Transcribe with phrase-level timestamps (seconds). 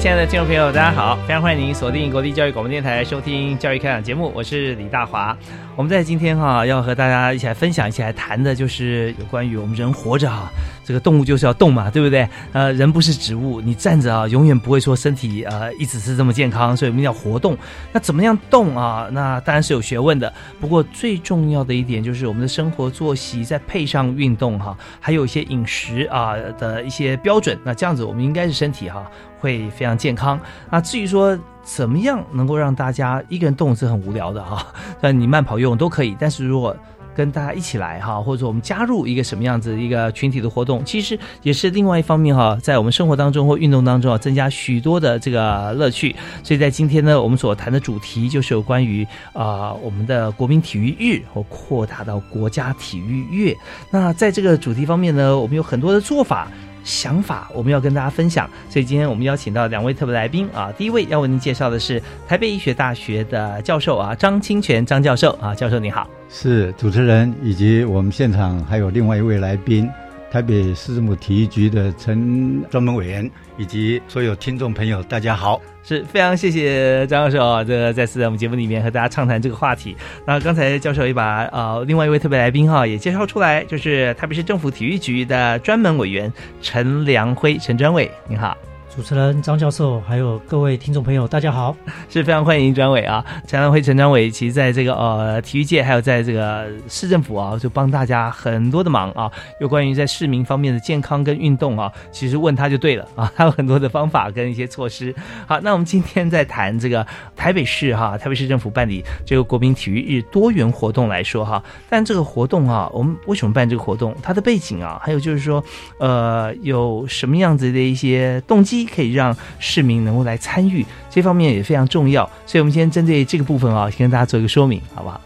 [0.00, 1.16] 亲爱的听众朋友，大家好！
[1.26, 5.36] 非常欢迎您锁定国立教育广播电台收听教育开讲节目，我是李大华。
[5.78, 10.50] 我们在今天哈要和大家一起来分享，一起来谈的就是有关于我们人活着哈，
[10.84, 12.28] 这个动物就是要动嘛，对不对？
[12.52, 17.56] 呃，人不是植物，你站着啊，永远不会说身体呃一直是这么健康，所以我们要活动。
[17.92, 19.08] 那怎么样动啊？
[19.12, 20.34] 那当然是有学问的。
[20.58, 27.56] 不过最重要的一点就是我们的生活作息再配上运动哈，还有一些饮食啊的一些标准。
[27.62, 29.08] 那这样子我们应该是身体哈。
[29.40, 30.36] 会非常健康。
[30.68, 31.38] 那至于说
[31.76, 34.66] 怎么样能够让大家一个人动是很无聊的哈，
[35.02, 36.16] 那你慢跑、游泳都可以。
[36.18, 36.74] 但是如果
[37.14, 46.16] 跟大家一起来哈，或者说我们加入一个什么样子一个群体的活动，其实也是另外一方面哈，在我们生活当中或运动当中啊，增加许多的这个乐趣。
[46.42, 53.54] 所以在今天呢，我们所谈的主题就是有关于啊我们的国民体育日或扩大到国家体育月。
[53.90, 56.48] 那在这个主题方面呢，我们有很多的做法。
[56.84, 60.72] 想法我们要跟大家分享，所以今天我们邀请到两位特别来宾啊。
[60.76, 69.88] 第一位要为您介绍的是台北医学大学的教授啊，张清泉张教授啊，教授你好，是主持人以及我们现场还有另外一位来宾。
[70.30, 79.96] 台北市政府体育局的陈专门委员以及所有听众朋友，大家好，是非常谢谢张教授啊，这个再次在我们节目里面和大家畅谈这个话题。
[80.26, 88.56] 那刚才教授也把呃另外一位特别来宾哈也介绍出来，就是台北市政府体育局的专门委员陈良辉陈专委，你好。
[88.98, 91.76] 主持人张教授，还有各位听众朋友，大家好，
[92.10, 93.24] 是非常欢迎专委啊！
[93.46, 99.30] 陈安辉陈专委，其实在这个呃体育界，还有在这个市政府啊，就帮大家很多的忙啊。
[99.60, 105.14] 有关于在市民方面的健康跟运动啊，其实问他就对了啊， 他有很多的方法跟一些措施。
[105.46, 114.12] 好，那我们今天在谈这个台北市哈，台北市政府办理这个国民体育日多元活动来说哈，但这个活动啊，我们为什么办这个活动？
[114.20, 115.62] 它的背景啊，还有就是说，
[116.00, 118.87] 呃，有什么样子的一些动机？
[118.94, 122.24] 可以让市民能够来参与，这方面也非常重要。
[122.46, 125.20] 所以，我们先针对这个部分啊，先跟大家做一个说明，好不好？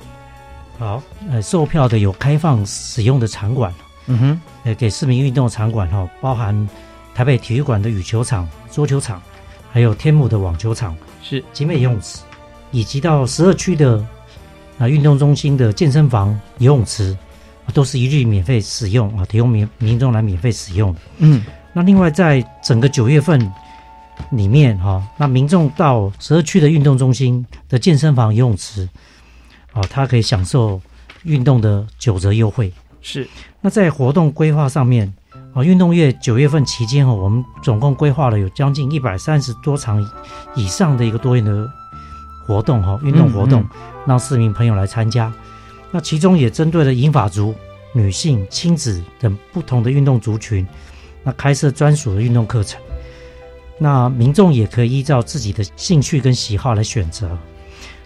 [0.78, 3.72] 好，呃，售票的有开放使用的场馆，
[4.06, 6.69] 嗯哼，呃，给市民运动的场馆哈，包含
[7.15, 9.22] 台北体育馆的羽球场、桌球场，
[9.71, 12.21] 还有天母的网球场，是集美游泳池，
[12.72, 14.05] 以及到十二区的
[14.78, 17.17] 啊运动中心的健身房、游泳池，
[17.72, 21.01] 都是一律免费使用啊，提供民民众来免费使用的。
[21.19, 23.53] 嗯，那另外在整个九月份。
[24.31, 28.88] 里面哈，那民众到十二区的运动中心的健身房、游泳池，
[29.72, 30.81] 哦，他可以享受
[31.25, 32.72] 运动的九折优惠。
[33.00, 33.27] 是。
[33.60, 35.12] 那在活动规划上面，
[35.55, 40.06] 啊，运动月九月份期间哈，我们总共规划了有将近一百三十多场
[40.54, 41.69] 以上的一个多元的
[42.47, 43.65] 活动哈，运动活动
[44.06, 45.33] 让市民朋友来参加。
[45.91, 47.54] 那其中也针对了银发族、
[47.93, 50.66] 女性、亲子等不同的运动族群，
[51.22, 52.81] 那开设专属的运动课程。
[53.78, 57.37] 那民众也可以依照自己的兴趣跟喜好来选择。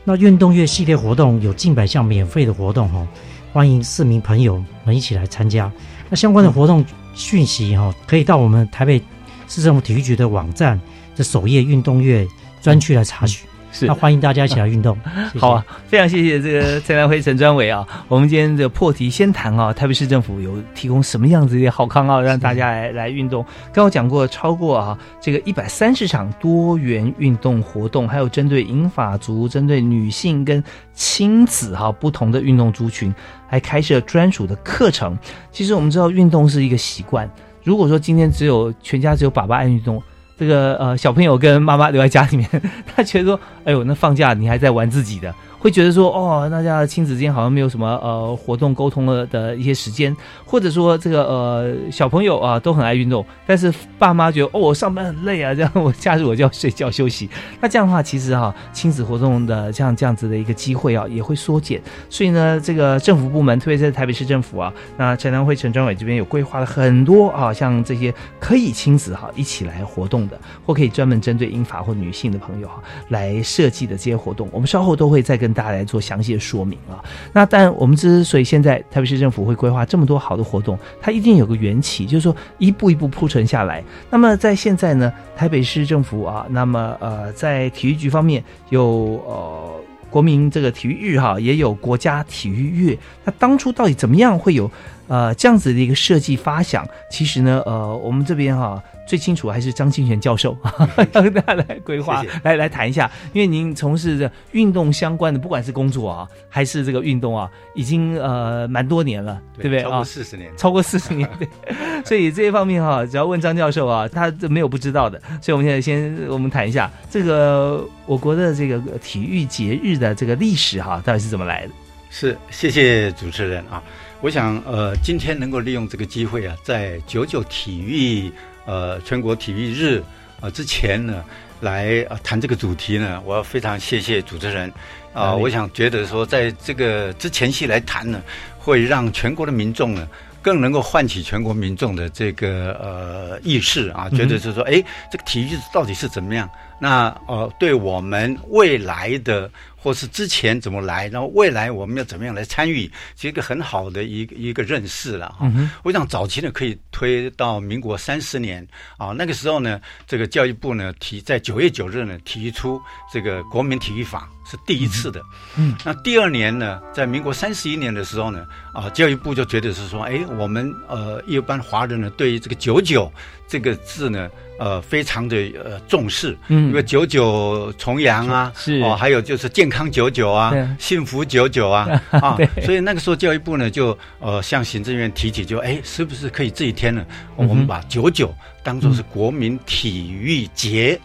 [0.04, 3.06] 那运动月系列活动有近百项免费的活动哈，
[3.52, 5.70] 欢迎市民朋友们一起来参加。
[6.08, 6.84] 那相关的活动
[7.14, 9.02] 讯息哈，可以到我们台北
[9.48, 10.80] 市政府体育局的网站
[11.14, 12.26] 的首页运动月
[12.62, 13.45] 专区来查询。
[13.82, 14.96] 那欢迎大家一起来运动，
[15.38, 15.66] 好啊！
[15.86, 17.86] 非常谢谢这个陈南辉陈专委啊。
[18.08, 23.44] 我们今天的破题先谈啊，台北市政府有提供什么样子的好康啊，让大家来来运动。
[23.72, 30.62] 刚刚讲过，超过啊这个一百三十场多元运动活动，还有针对银发族、针对女性跟
[30.94, 33.14] 亲子哈不同的运动族群，
[33.48, 35.18] 还开设专属的课程。
[35.50, 37.28] 其实我们知道，运动是一个习惯。
[37.62, 40.02] 如果说今天只有全家只有爸爸爱运动。
[40.38, 42.46] 这个呃小朋友跟妈妈留在家里面，
[42.94, 45.34] 他觉得说，哎呦，那放假你还在玩自己的。
[45.58, 57.28] 会觉得说哦，大家亲子之间好像没有什么呃活动沟通了的一些时间，或者说这个呃小朋友啊都很爱运动，但是爸妈觉得哦我上班很累啊，这样 我假日我就要睡觉休息。
[57.60, 61.82] 那这样的话，其实哈亲子活动的这样这样子的一个机会啊也会缩减。
[62.08, 75.56] 所以呢，这个政府部门，特别在台北市政府啊，那陈良辉陈专委这边有规划了很多啊，像这些可以亲子哈一起来活动的，或可以专门针对英法或女性的朋友哈来设计的这些活动，我们稍后都会再跟。
[75.56, 77.02] 大家来做详细的说明啊。
[77.32, 83.82] 那但我们之所以现在台北市政府会规划这么多好的活动，它一定有个缘起，就是说一步一步铺陈下来。
[84.10, 89.80] 那么在现在呢，台北市政府啊，那么呃，在体育局方面有呃
[90.10, 92.98] 国民这个体育日哈，也有国家体育月。
[93.24, 94.70] 那当初到底怎么样会有
[95.08, 96.86] 呃这样子的一个设计发想？
[97.10, 98.82] 其实呢，呃，我们这边哈。
[99.06, 100.56] 最清楚还是张清泉教授，
[101.12, 103.10] 要跟大家来规划，来来谈一下。
[103.32, 109.84] 因为您从事的运动相关的，不管是工作啊，还是这个运动啊，已经呃蛮多年了，对不对啊？
[109.84, 111.30] 超过四十年，超过四十年。
[111.38, 111.48] 对，
[112.04, 115.20] 所以这一方面哈，只要问张教授啊，他没有不知道的。
[115.40, 121.72] 所以我们现在先我们谈一下这个我国的这个体育节日的这个历史哈，到底是怎么来的？
[122.10, 123.80] 是，谢谢主持人啊。
[124.20, 128.32] 我想呃，今天能够利用这个机会啊，在九九体育。
[128.66, 130.02] 呃，全国体育日
[130.40, 131.24] 啊，之前呢，
[131.60, 134.70] 来谈这个主题呢，我要非常谢谢主持人
[135.14, 135.34] 啊。
[135.34, 138.20] 我想觉得说，在这个之前期来谈呢，
[138.58, 140.06] 会让全国的民众呢，
[140.42, 146.50] 更能够唤起全国民众的这个呃意识啊，觉得是说，哎，这个体育到底是怎么样？
[146.78, 149.50] 那呃，对我们未来的。
[149.86, 155.48] 或是之前怎么来，然后未来我们要怎么样来参与，是一个很好的一个一个认识了哈。
[155.84, 158.66] 我想早期呢可以推到民国三十年
[158.98, 165.20] 啊，那个时候呢，这个教育部呢提在九月九日呢提出这个国民体育法是第一次的。
[165.56, 173.12] 嗯，那第二年呢，在民国三十一年的时候呢，啊，教育部就觉得是说，哎，我们呃一般华人呢对于这个九九
[173.48, 174.28] 这个字呢。
[174.58, 178.80] 呃，非常的呃重视，嗯，因为九九重阳啊，是。
[178.80, 187.04] 哦，还有就是健康九九啊，幸福九九啊， 啊，所以那个时候教育部呢就呃向行政院提起，就哎，是不是可以这一天呢，
[187.34, 190.98] 我们把九九当做是国民体育节，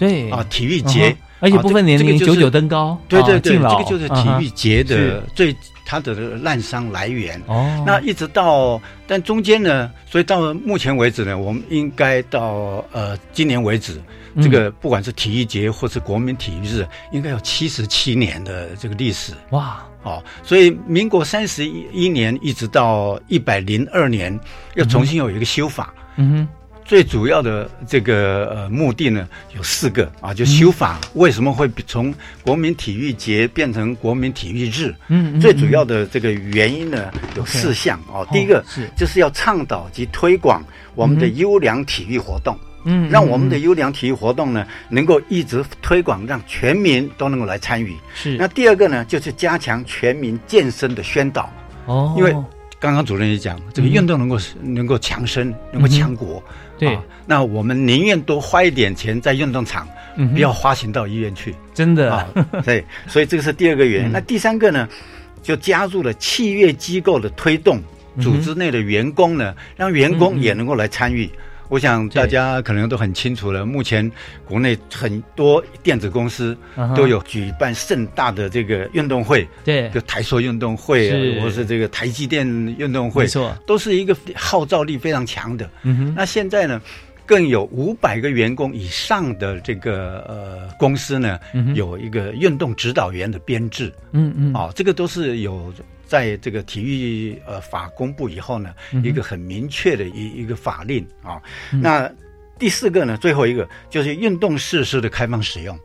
[0.00, 0.28] 对。
[0.32, 5.54] 啊，体育节，而且不分年龄九九登高，对对对，这个就是体育节的最。
[5.88, 14.02] 它的滥觞来源哦，那一直到，但中间呢，所以到目前为止呢，我们应该到呃今年为止，
[14.42, 19.80] 这个不管是体育节或是国民体育日，应该有七十七年的这个历史哇。
[20.02, 24.36] 哦，所以民国三十一年一直到一百零二年，
[24.74, 26.48] 又重新有一个修法，嗯哼。
[26.86, 34.94] 最主要的这个呃目的呢有四个啊，就修法为什么会从国民体育节变成国民体育日？
[35.08, 38.24] 嗯，最主要的这个原因呢有四项哦。
[38.30, 47.96] 第一个是就是要倡导及推广我们的优良体育活动，嗯，让我们的优良体育活动呢能够一直推广，让全民都能够来参与。
[48.14, 48.36] 是。
[48.36, 51.50] 那第二个呢就是加强全民健身的宣导
[51.86, 52.30] 哦，因为
[52.78, 56.40] 刚刚主任也讲，这个运动能够能够强身，能够强国。
[56.78, 59.88] 对，那我们宁愿多花一点钱在运动场，
[60.32, 61.54] 不要花钱到医院去。
[61.74, 62.28] 真的啊，
[62.64, 64.12] 对，所以这个是第二个原因。
[64.12, 64.88] 那第三个呢，
[65.42, 67.80] 就加入了契约机构的推动，
[68.20, 71.30] 组织内的员工呢，让员工也能够来参与。
[71.68, 74.10] 我想大家可能都很清楚了，目前
[74.44, 76.56] 国内很多电子公司
[76.94, 82.46] 都有举办盛大的这个运动会，对，就台塑运动会啊，或是这个台积电
[82.78, 85.68] 运动会，没错，都是一个号召力非常强的。
[85.82, 86.80] 嗯哼，那现在呢，
[87.24, 91.38] 更有五百个员工以上的这个呃公司呢，
[91.74, 93.92] 有一个运动指导员的编制。
[94.12, 95.72] 嗯嗯，啊，这个都是有。
[96.06, 98.72] 在这个体育呃法公布以后呢，
[99.02, 101.42] 一个很明确的一一个法令啊。
[101.70, 102.10] 那
[102.58, 105.78] 第四个呢，最后一个就是运动设施的开放使用，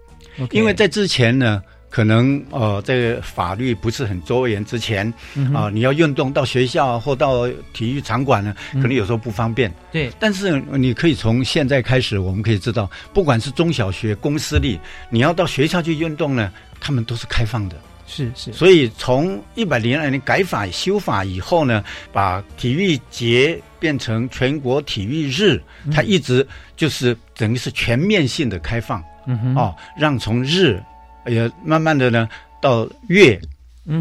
[0.51, 5.13] 因为在之前呢，可能呃这个法律不是很周延之前
[5.53, 9.69] 啊，你要运动到学校或到体育场馆呢，可能有时候不方便。
[9.91, 17.75] 对，但是你可以从现在开始，我们可以知道，不管是中小学、公私立，你要到学校去运动呢，他们都是开放的。
[18.13, 25.61] 是是，所以从一百零二年改法修法以后呢，把体育节变成全国体育日，
[25.93, 30.77] 它一直就是等于是全面性的开放，嗯哼，哦，让从日，
[31.25, 32.27] 也慢慢的呢
[32.61, 33.39] 到月，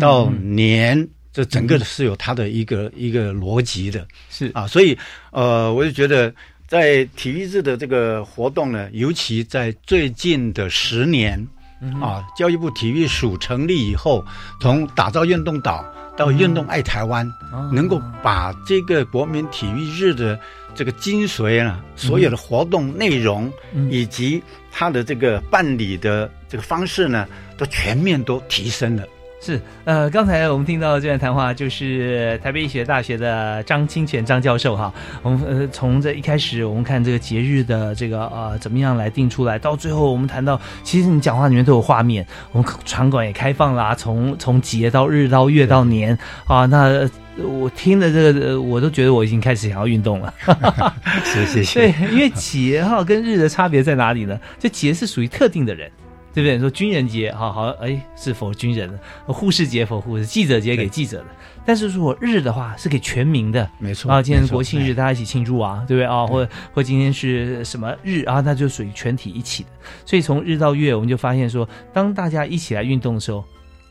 [0.01, 4.51] 到年，这整个是有它的一个一个逻辑的，是。
[4.55, 4.99] 啊，所以
[5.31, 6.35] 呃，我就觉得
[6.67, 11.47] 在体育日的这个活动呢，尤其在最近的十年。
[11.81, 14.25] 嗯啊，教育部体育署成立以后，
[14.61, 15.85] 从打造运动岛
[16.17, 17.71] 到运动爱台湾，哦。
[17.73, 20.39] 能够把这个国民体育日的
[20.75, 23.91] 这个精髓呢，所有的活动内容、嗯。
[23.91, 29.05] 以及它的这个办理的这个方式呢，都全面都提升了。
[29.41, 34.93] 是，呃，刚才我们听到这段谈话，就是台北医学大学的张清泉张教授哈。
[35.23, 46.17] 我们呃从这一开始，我们看这个节日的这个呃怎么样来定出来，到最后我们谈到，其实你讲话里面都有画面，我们场馆也开放啦，从从节到日到月到年
[46.47, 46.83] 啊，那。
[46.83, 47.11] 呃
[47.43, 50.35] 我听的这个，呃我都觉得我已经开始想要运动了。
[51.25, 51.81] 是，谢谢。
[51.81, 54.39] 对，因为节哈跟日的差别在哪里呢？
[54.59, 55.91] 就节是属于特定的人，
[56.33, 56.55] 对不对？
[56.55, 58.99] 你说军人节，好好，哎，是否军人的；
[59.33, 61.27] 护士节否护士，记者节给记者的。
[61.65, 63.69] 但是如果日的话，是给全民的。
[63.79, 66.27] 没错啊，今天是国庆日，哎大家一起庆祝啊，对不对啊？
[66.27, 68.41] 或或今天是什么日啊？
[68.41, 69.69] 那就属于全体一起的。
[70.07, 73.45] 所以从日到月，我们就发现说，当大家一起来运动的时候，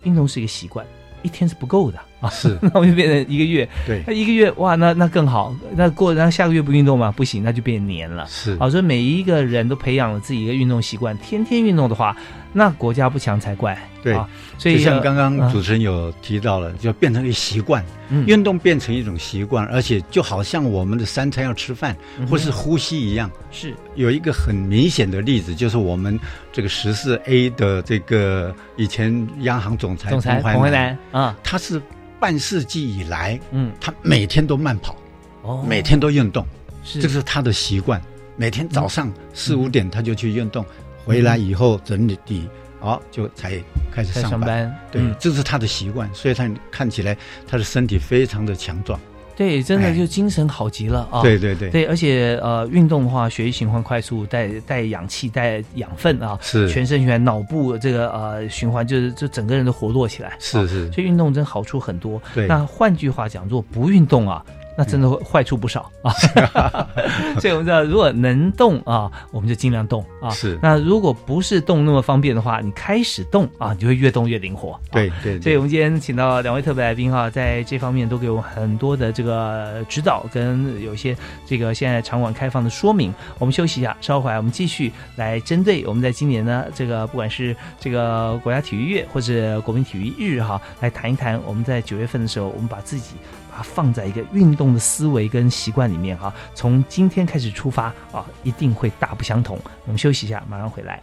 [0.03, 0.85] 运动是一个习惯，
[1.21, 2.29] 一天是不够的啊。
[2.29, 5.55] 是 那我就变成一个月，对那一个月哇，那那更好。
[5.75, 7.11] 那过然后下个月不运动嘛？
[7.11, 8.25] 不行，那就变年了。
[8.27, 12.15] 是好，所以每一个人都培养了自己一个运动习惯，天天运动的话，
[12.53, 13.77] 那国家不强才怪。
[14.01, 23.29] 对啊，所以就像呃刚刚嗯主持人有提到了，就变成一个习惯，嗯运动变成一种习惯，而且就好像我们的三餐要吃饭嗯或是呼吸一样。
[23.51, 26.17] 是有一个很明显的例子，就是我们
[26.53, 31.81] 这个十四 A 的这个以前央行总裁总裁淮南啊，他是
[32.19, 34.95] 半世纪以来，嗯，他每天都慢跑，
[35.43, 36.45] 哦，每天都运动，
[36.83, 37.01] 是。
[37.01, 38.01] 这是他的习惯。
[38.35, 40.65] 每天早上四五点他就去运动，
[41.05, 42.47] 回来以后整理地，
[42.79, 43.61] 哦，就才
[43.91, 44.31] 开始上班。
[44.31, 45.15] 上班，对，嗯。
[45.19, 48.99] 这是他的习惯，所以他看起来他的身体非常的强壮。
[49.39, 51.21] 对，真的哎就精神好极了啊。
[51.21, 60.31] 对对对，对，而且呃，运动的话，血液循环快速，带带氧气，带养分啊，是全身循环，脑部这个呃循环，就是就整个人都活络起来。
[60.31, 62.21] 啊是是，所以运动真好处很多。
[62.35, 64.43] 对那换句话讲，如果不运动啊，
[64.79, 66.15] 那真的会坏处不少啊。
[67.37, 70.29] 所以我们知道，如果能动啊，我们就尽量动啊。
[70.29, 74.71] 是那如果不是动那么方便的话，你开始动啊，你就会越动越灵活。
[74.71, 81.13] 啊对对所以，我们今天请到两位特别来宾哈，在这方面都给我们很多的这个指导，跟有一些
[81.45, 83.13] 这个现在场馆开放的说明。
[83.37, 93.15] 我们休息一下，稍后回来我们继续来针对我们在今年呢，这个不管是这个国家体育月或者国民体育日哈，来谈一谈我们在九月份的时候，我们把自己
[93.48, 99.59] 把放在一个运动的思维跟习惯里面哈，从今天开始出发啊，一定会大不相同。
[99.85, 101.01] 我们休息一下，马上回来。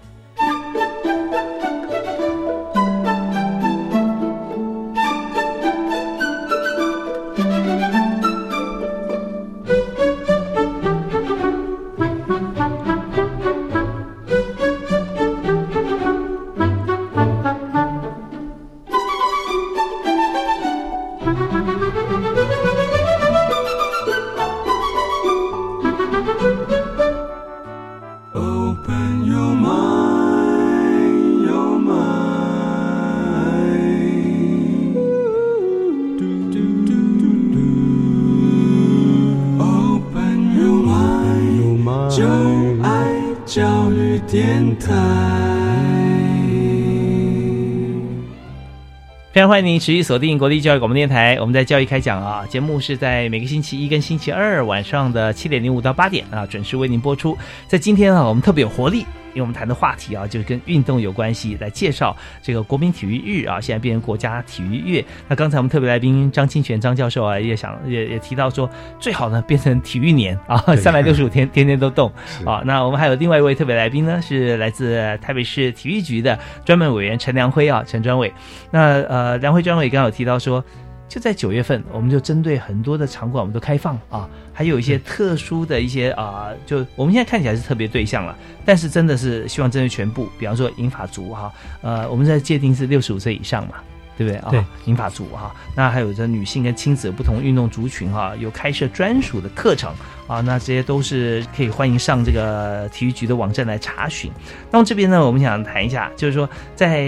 [49.56, 57.34] 欢迎您持续锁定国立教育广播电台，我们在教育开讲啊，节目是在每个星期一跟星期二晚上的七点零五到八点啊，准时为您播出。
[57.66, 65.04] 在今天啊，我们特别有活力，因为我们谈的话题啊，就是跟运动有关系，来介绍这个国民体育日啊，现在变成国家体育月。
[65.28, 72.62] 那刚才我们特别来宾张清泉张教授啊，也想也也提到说，最好呢变成体育年啊，三百六十五天天天都动是啊。
[72.64, 78.32] 那我们还有另外一位特别来宾呢，是来自台北市体育局的专门委员陈良辉啊，陈专委。
[78.70, 80.64] 那呃，梁辉专委刚刚有提到说，
[81.08, 93.74] 就在九月份，我们就针对很多的场馆，我们都开放啊，还有一些特殊的一些啊、就我们现在看起来是特别对象了，但是真的是希望针对全部，比方说银发族哈、呃，我们在界定是六十五岁以上嘛。
[94.18, 94.48] 对不对啊？
[94.50, 99.92] 对，银发族哈、那还有这女性跟亲子不同运动族群哈、有开设专属的课程
[100.26, 104.32] 啊，那这些都是可以欢迎上这个体育局的网站来查询。
[104.70, 107.04] 那么这边呢，我们想谈一下，就是说在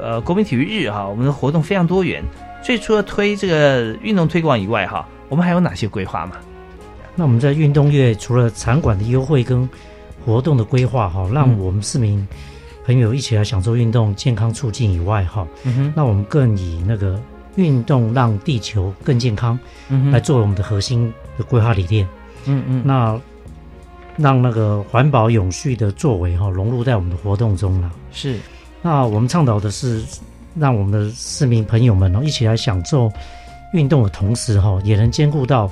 [0.00, 2.22] 呃国民体育日哈、我们的活动非常多元，
[2.62, 6.36] 所以除了推这个运动推广以外哈、我们还有哪些规划嘛？
[7.14, 9.68] 那我们在运动月除了场馆的优惠跟
[10.24, 12.26] 活动的规划哈，让嗯我们市民
[12.86, 17.20] 朋友一起来享受运动、健康促进以外哈，嗯哼，那我们更以那个
[17.56, 22.08] 运动让地球更健康嗯哼，来作为我们的核心的规划理念。
[22.46, 23.20] 嗯嗯，那
[24.16, 27.90] 让那个环保永续的作为哈融入在我们的活动中了。
[28.10, 28.38] 是，
[28.80, 30.02] 那我们倡导的是，
[30.54, 33.10] 让我们的市民朋友们哦，一起来享受
[33.72, 35.70] 运动的同时哈，也能兼顾到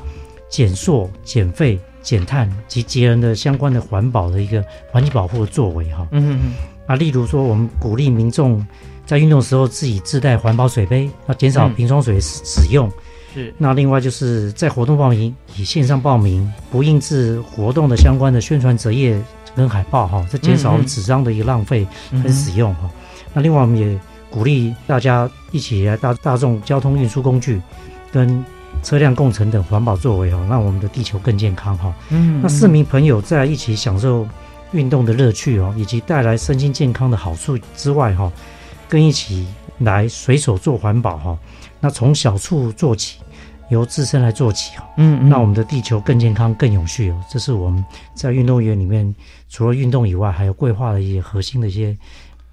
[0.49, 6.07] 减塑、减废、减碳及节能的相关的环保的一个环境保护的作为哈。
[6.13, 6.53] 嗯嗯嗯
[6.87, 8.67] 啊，例如说，我们鼓励民众
[9.07, 12.91] 在运动的时候自己自带环保水杯，要减少嗯瓶装水使使用。
[13.33, 19.17] 是那另外就是在活动报名以线上报名，不印制活动的相关的宣传折页
[19.55, 22.91] 跟海报哈，这减少纸张的一个浪费嗯跟使用哈。
[23.33, 23.97] 那另外我们也
[24.31, 27.61] 鼓励大家一起来大大众交通运输工具
[28.13, 28.45] 跟
[28.83, 31.93] 车辆共乘等环保作为哈，让我们的地球更健康哈。
[32.11, 34.27] 嗯那市民朋友在一起享受
[34.73, 38.33] 运动的乐趣哦，以及带来身心健康的好处之外哈，
[38.89, 39.47] 跟一起
[39.79, 41.39] 来随手做环保哈。
[41.81, 43.19] 那从小处做起，
[43.69, 47.21] 由自身来做起哈，嗯嗯，那我们的地球更健康、更永续哦。
[47.29, 47.85] 这是我们
[48.15, 49.13] 在运动员里面
[49.49, 51.97] 除了运动以外，还有规划的一些核心的一些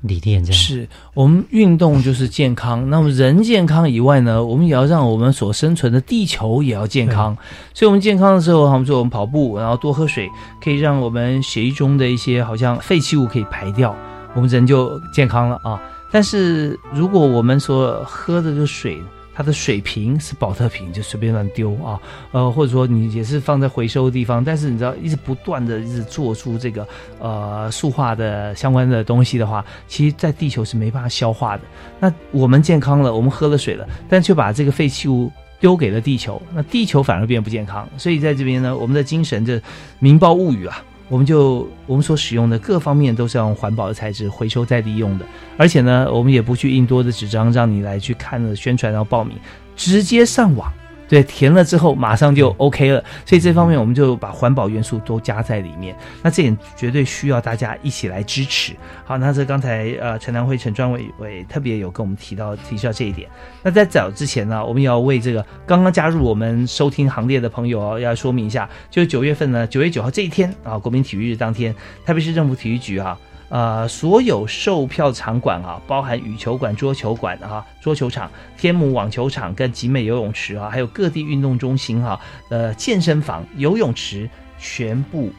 [0.08, 0.60] 理念这样。
[0.60, 7.38] 是我们运动就是健康，那么人健康以外呢，我们也要让我们所生存的地球也要健康。
[7.74, 10.30] 所以，我们健康的时候，我们说我们跑步，然后多喝水，
[10.64, 13.96] 可以让我们血液中的一些好像废弃物可以排掉，
[14.34, 15.82] 我们人就健康了啊。
[16.10, 19.02] 但是，如果我们所喝的这个水，
[19.38, 22.02] 它的水瓶是保特瓶，就随便乱丢啊，
[22.32, 26.88] 呃，或者说你也是放在回收的地方，但是你知道一直不断的一直做出这个
[27.20, 31.62] 呃塑化的相关的东西的话，其实在地球是没办法消化的。
[32.00, 37.88] 那我们健康了，我们喝了水了，但却把这个废弃物丢给了地球，那地球反而变不健康。
[37.96, 39.62] 所以在这边呢，我们的精神这
[40.00, 45.26] 民报物语啊，我们就我们所使用的各方面都是要用环保的材质回收再利用的，
[45.58, 49.38] 而且呢，我们也不去印多的纸张让你来去看了宣传然后报名，
[49.76, 50.72] 直接上网。
[51.08, 55.96] 对，填了之后马上就 OK 了，所以这方面我们就把环保元素都加在里面。
[56.22, 58.74] 那这点绝对需要大家一起来支持。
[59.06, 63.30] 好，那这刚才呃陈南辉陈专委委特别有跟我们提到提到这一点。
[63.64, 71.74] 那在早之前呢，我们也要为这个刚刚加入我们收听行列的朋友哦，要说明一下，就是九月份呢，九月九号这一天啊，国民体育日当天，
[72.06, 73.18] 台北市政府体育局啊。
[73.50, 82.20] 呃，所有售票场馆啊，包含羽球馆、桌球馆啊、桌球场、天母网球场跟集美游泳池啊，还有各地运动中心哈、
[82.50, 85.32] 呃，健身房、游泳池全部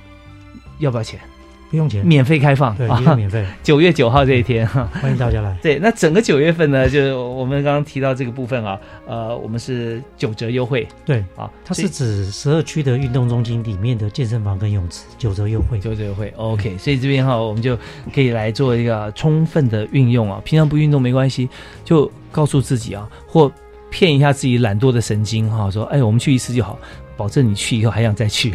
[0.78, 1.20] 要不要钱？
[1.70, 4.88] 不用钱，免费开放对，免费， 九月九号这一天哈。
[5.02, 5.56] 欢迎大家来。
[5.62, 15.78] 对，那整个九月份呢，就是我们刚刚提到这个部分啊，呃，我们是九折优惠对，啊，它是指十二区的运动中心里面的健身房跟泳池九折优惠。
[15.78, 17.76] 九折优惠，OK，所以这边哈，我们就
[18.14, 20.40] 可以来做一个充分的运用啊。
[20.44, 21.48] 平常不运动没关系，
[21.84, 23.50] 就告诉自己啊，或
[23.90, 26.78] 骗一下自己懒惰的神经哈，说哎，我们去一次就好，
[27.18, 28.54] 保证你去以后还想再去。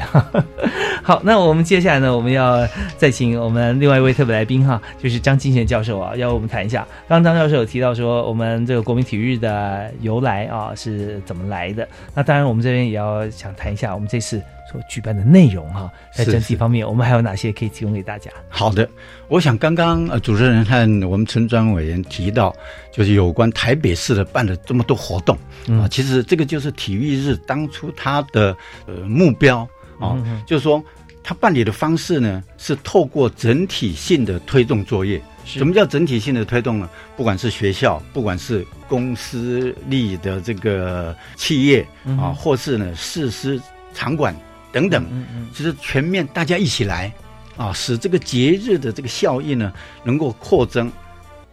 [1.04, 2.66] 好，那我们接下来呢，我们要
[2.98, 6.88] 再请我们另外一位特别来宾哈，就是张金贤教授啊，要我们谈一下。
[7.10, 11.86] 刚刚张教授有提到说，我们这个国民体育的由来啊是怎么来的？
[12.16, 14.42] 那当然，我们这边也要想谈一下我们这次
[14.74, 18.32] 所举办的内容哈，在是整体方面，我们还有哪些可以提供给大家？
[18.50, 18.90] 好的，
[19.28, 22.54] 我想刚刚呃主持人和我们陈专委员提到，
[22.92, 28.58] 就是有关台北市的办了这么多活动、嗯啊，其实这个就是体育日当初它的
[28.88, 29.60] 呃目标
[30.00, 30.84] 啊，就是说
[31.22, 35.22] 它办理的方式呢是透过整体性的推动作业。
[35.46, 36.90] 什么叫整体性的推动呢？
[37.18, 43.62] 不管是学校，不管是公司立的这个企业嗯啊，或是呢市司
[43.94, 44.34] 场馆
[44.74, 47.14] 等等，嗯嗯其实全面大家一起来
[47.56, 49.72] 啊，使这个节日的这个效益呢
[50.04, 50.92] 能够扩增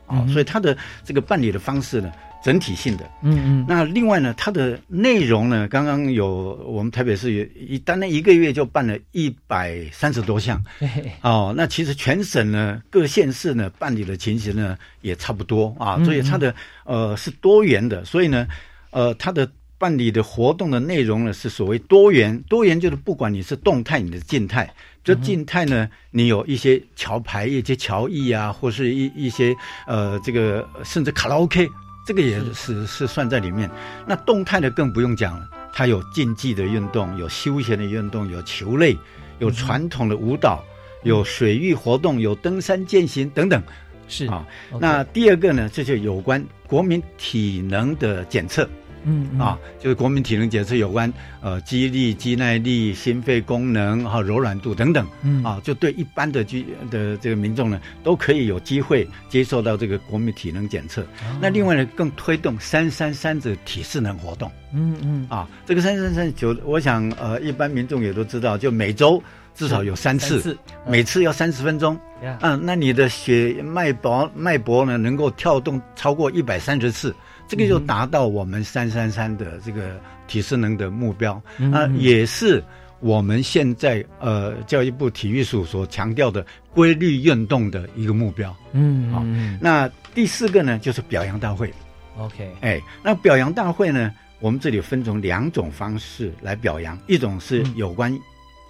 [0.07, 2.11] 啊所以它的这个办理的方式呢，
[2.43, 3.05] 整体性的。
[3.23, 10.89] 嗯嗯，那另外呢，它的内容呢，刚刚有我们台北市有一单单一个月就办了一百三十多项对，
[11.21, 11.53] 哦。
[11.55, 16.55] 那其实全省呢各县市呢办理的情形呢也差不多啊嗯，所以它的
[16.85, 18.49] 呃是多元的，所以呢
[18.91, 19.47] 呃它的。
[19.81, 24.71] 办理的活动的内容呢是所谓多元，多元就是不管你是动态，你的静态，
[25.03, 31.67] 这静态呢，你有一些桥牌、一些桥艺啊，或是一一些呃这个甚至卡拉 OK，
[32.07, 33.71] 这个也是是算在里面。
[34.07, 38.95] 那动态的更不用讲了，它有竞技的运动，有休闲的运动，有球类，
[39.39, 40.63] 有传统的舞蹈，
[41.05, 43.63] 有水域活动，有登山健行等等
[44.09, 44.47] 是啊。
[44.79, 48.69] 那第二个呢，这就有关国民体能的检测。
[49.05, 49.41] 嗯嗯。
[49.41, 55.43] 啊，就是国民体能检测有关呃肌力、肌耐力、心肺功能哈、柔软度等等嗯。
[55.45, 61.03] 啊，就对一般的居的这个民众呢，都可以有机会接受到这个国民体能检测。
[61.03, 64.51] 哦那另外呢，更推动三三三的体适能活动。
[64.73, 65.27] 嗯嗯。
[65.29, 69.23] 啊，这个三三三九，我想呃一般民众也都知道，就每周
[69.55, 71.99] 至少有三次，次每次要三十分钟。
[72.23, 72.39] 呀。
[72.43, 77.15] 嗯，那你的血脉搏脉搏呢，能够跳动超过一百三十次，
[77.51, 81.33] 这个就达到我们三三三的这个体适能的目标。
[81.73, 82.63] 啊、嗯也是
[83.01, 88.51] 我们现在呃教育部体育署所强调的规律运动的一个目标。
[88.53, 89.25] 好嗯好
[89.61, 91.73] 那第四个呢，就是表扬大会。
[92.17, 98.17] ，OK，哎，那表扬大会呢，我们这里分成两种方式来表扬，一种是嗯有关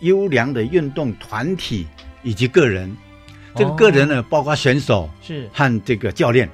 [0.01, 1.87] 优良的运动团体
[2.23, 2.97] 以及个人，
[3.55, 3.77] 这个哦。
[3.77, 6.49] 个人呢，包括选手是，和这个教练。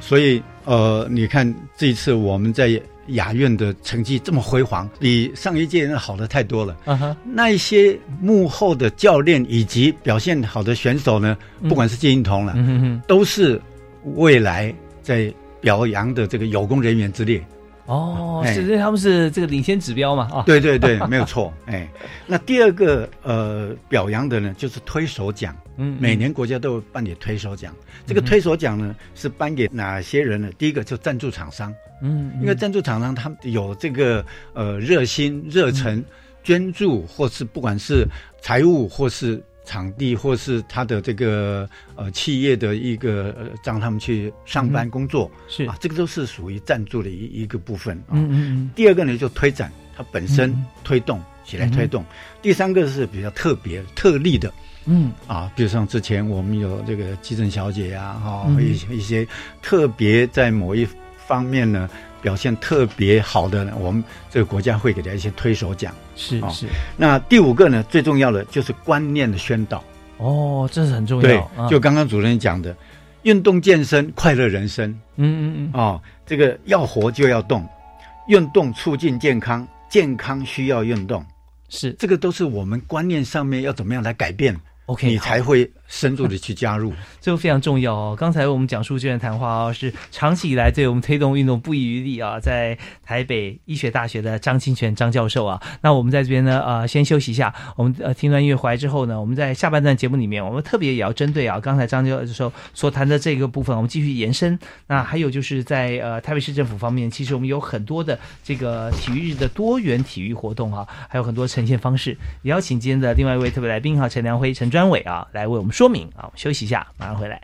[0.00, 6.76] 所以呃，你看这一次我们在雅苑的成绩这么辉煌，比上一届人好的太多了。
[7.24, 12.54] 那一些幕后的教练以及表现好的选手呢，嗯不管是金银铜了，
[13.06, 13.60] 都是
[14.16, 17.42] 未来在表扬的这个有功人员之列。
[17.88, 21.50] 哦，哎是，因为他们是这个领先指标嘛，啊，对对对，没有错。
[21.64, 21.88] 哎，
[22.26, 25.56] 那第二个呃表扬的呢，就是推手奖。
[25.78, 27.74] 嗯，每年国家都有颁给推手奖。
[28.06, 30.50] 这个推手奖呢，是颁给哪些人呢？
[30.58, 31.72] 第一个就赞助厂商，
[32.02, 34.22] 嗯，嗯，因为赞助厂商他们有这个
[34.52, 36.04] 呃热心、热忱、
[36.44, 38.06] 捐助，或是不管是
[38.42, 39.42] 财务或是。
[39.68, 48.12] 场地或是他的这个呃企业的一个呃让他们去上班工作、是，啊，这个都是属于赞助的一一个部分啊。
[48.12, 52.02] 嗯嗯第二个呢，就推展它本身嗯推动起来推动。
[52.40, 54.50] 第三个是比较特别特例的。
[54.86, 55.12] 嗯。
[55.26, 58.64] 啊，比如像之前我们有这个基层小姐呀、哈、嗯。
[58.64, 59.28] 一些一些
[59.60, 65.92] 特别在某一方面呢表现特别好的呢，我们这个国家会给他一些推手奖。
[65.94, 66.48] 嗯，是哦。
[66.52, 69.82] 是，那第五个呢，最重要的就是观念的宣导。
[70.18, 72.76] 哦，这是很重对要，对，就刚刚主任讲的，
[73.22, 74.90] 运动健身，快乐人生。
[75.16, 77.64] 嗯嗯嗯，哦，这个要活就要动，
[78.26, 81.24] 运动促进健康，健康需要运动，
[81.68, 81.92] 是。
[81.92, 84.56] 这个都是我们观念上面要怎么样来改变，
[84.88, 86.94] OK，你才会深入的去加入。
[87.20, 88.16] 这个非常重要哦。
[88.18, 95.62] 刚才我们讲述这段谈话哦，是长期以来对我们推动运动不遗余力啊，在台北医学大学的张清泉张教授啊。
[95.82, 97.54] 那我们在这边呢，呃，先休息一下。
[97.76, 104.58] 我们呃听完音乐回来之后呢，我们在下半段节目里面，我们特别也要针对啊刚才张教授所谈的这个部分，我们继续延伸。
[104.86, 112.16] 那还有就是在呃台北市政府方面，其实我们有很多的这个体育日的多元体育活动啊，还有很多呈现方式。
[112.40, 116.22] 也邀请今天的另外一位特别来宾哈，陈良辉、陈专伟啊，来为我们说明啊。
[116.24, 117.40] 我们休息一下，马上回来。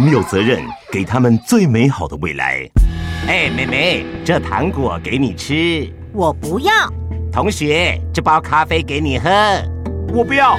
[0.00, 2.66] 我们有责任给他们最美好的未来。
[3.28, 5.92] 哎，妹妹，这糖果给你吃。
[6.14, 6.72] 我不要。
[7.30, 9.28] 同学，这包咖啡给你喝。
[10.14, 10.58] 我不要。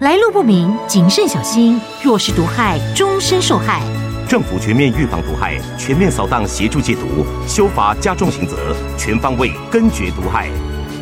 [0.00, 1.80] 来路不明，谨慎小心。
[2.02, 3.80] 若是毒害，终身受害。
[4.28, 10.50] 政府全面预防毒害，全面扫荡协助戒毒，修法加重刑责，全方位根绝毒害，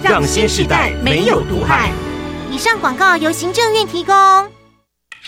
[0.05, 1.91] 让新时代没有毒害。
[2.49, 4.15] 以上广告由行政院提供。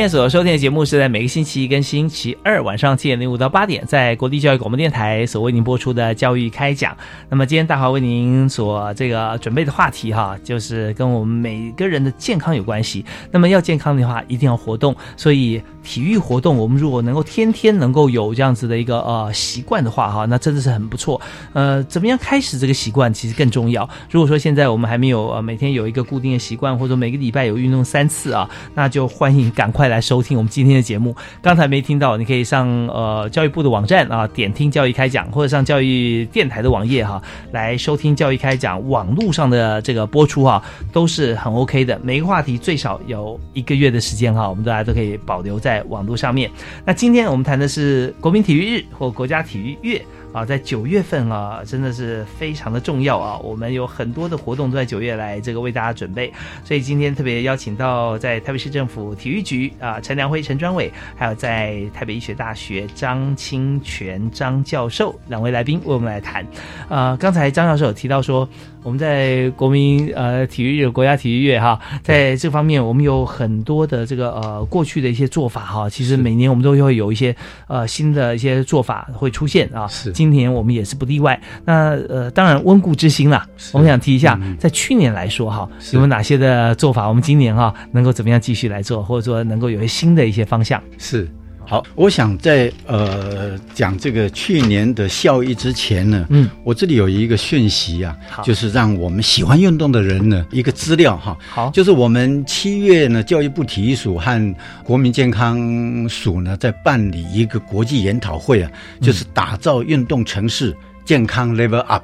[0.00, 6.96] 您现在所收听的节目是在每个星期一跟星期二晚上七点零五到八点，在国立教育广播电台所为您播出的教育开讲。
[7.28, 13.04] 那么今天大华为您所这个准备的话题哈，就是跟我们每个人的健康有关系。
[13.30, 21.20] 那么要健康的话，一定要活动，所以体育活动，我们如果能够天天能够有这样子的一个呃习惯的话哈，那真的是很不错。
[21.52, 23.86] 呃，怎么样开始这个习惯其实更重要。
[24.10, 29.89] 如果说现在我们还没有呃每天有一个固定的习惯，或者每个礼拜有运动三次啊，那就欢迎赶快。
[29.90, 31.14] 来收听我们今天的节目。
[31.42, 37.20] 刚才没听到，你可以上呃教育部的网站啊，点听教育开讲，或者上教育电台的网页哈，
[37.52, 38.88] 来收听教育开讲。
[38.88, 42.00] 网络上的这个播出哈，都是很 OK 的。
[42.02, 46.50] 每个话题最少有一个月的时间哈，我们大家都可以保留在网络上面。
[46.84, 50.00] 那今天我们谈的是国民体育日或国家体育月。
[50.32, 53.38] 啊，在九月份啊，真的是非常的重要啊！
[53.38, 56.32] 我们有很多的活动都在九月来这个为大家准备，
[56.64, 66.46] 所以今天特别邀请到在台北市政府体育局啊陈良辉陈专伟，还有在台北医学大学张清泉张教授两位来宾为我们来谈。
[66.88, 68.48] 呃，刚才张教授有提到说，
[68.82, 77.34] 我们在国民呃体育日、国家体育月哈，在这方面我们有很多的这个呃过去的一些做法哈，其实每年我们都会有一些
[77.66, 79.86] 呃新的一些做法会出现啊。
[79.88, 80.10] 是。
[80.12, 81.40] 今年我们也是不例外。
[81.64, 83.46] 那呃，当然温故知新啦。
[83.72, 87.06] 我们想提一下，在去年来说哈，有没有哪些的做法？
[87.06, 90.82] 我们今年哈能够怎么样继续来做，或者说能够有一些新的一些方向？
[90.96, 91.28] 是。
[91.70, 101.38] 好，我想在呃讲这个去年的效益之前呢，嗯，我这里有一个讯息啊，就是让我们喜欢运动的人呢一个资料哈。
[101.48, 112.02] 好，就是我们七月呢，教育部体育署和国民健康署呢在办理一个国际研讨会啊，就是打造运动城市健康 Level Up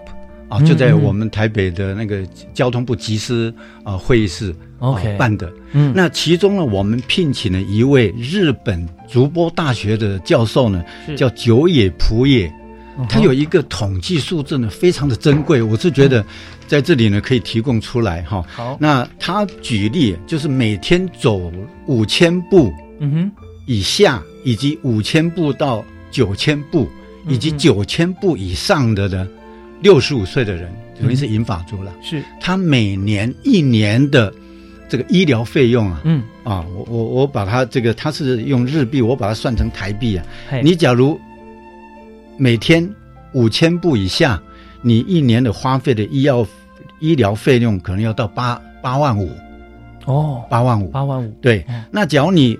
[0.48, 4.54] 啊，就在我们台北的那个交通部集思啊会议室。
[4.78, 10.84] OK，办的，嗯，那其中呢，我们聘请了一位日本竹波大学的教授呢，
[11.16, 12.52] 叫久野普野，
[13.08, 16.22] 他有一个统计数字呢，非常的珍贵，我是觉得
[16.66, 18.44] 在这里呢可以提供出来哈。
[18.54, 21.50] 好，那他举例就是每天走
[21.86, 23.32] 五千步，嗯哼，
[23.64, 26.86] 以下以及五千步到九千步，
[27.26, 29.26] 以及九千步以上的呢，
[29.80, 34.32] 六十五岁的人，等于是银发族了，是他每年一年的。
[34.88, 40.24] 这个医疗费用啊，嗯啊，我我我把它这个，它是用日币，我把它算成台币啊。
[40.48, 41.20] 嘿你假如
[42.36, 42.88] 每天
[43.32, 44.40] 五千步以下，
[44.82, 46.46] 你一年的花费的医药
[47.00, 49.28] 医疗费用可能要到八八万五。
[50.04, 51.36] 哦，八万五，八万五。
[51.42, 52.56] 对，那假如你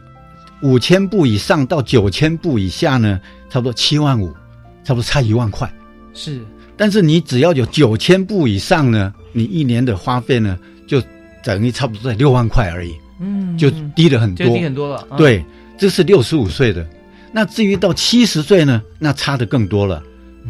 [0.63, 4.35] 五千步以上到九千步以下呢，差不多七万五，
[4.83, 5.73] 差不多差一万块。
[6.13, 6.45] 是，
[6.77, 11.03] 但是你只要有九千步以上呢，你一年的花费呢，就
[11.43, 12.95] 等于差不多在六万块而已。
[13.19, 15.07] 嗯，就低了很多，就低很多了。
[15.17, 15.43] 对，
[15.79, 16.87] 这是六十五岁的。
[17.33, 20.03] 那至于到七十岁呢，那差的更多了，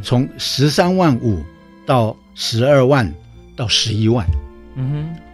[0.03, 1.45] 从十三万五
[1.87, 3.12] 到十二万
[3.55, 4.27] 到十一万。
[4.75, 4.91] 嗯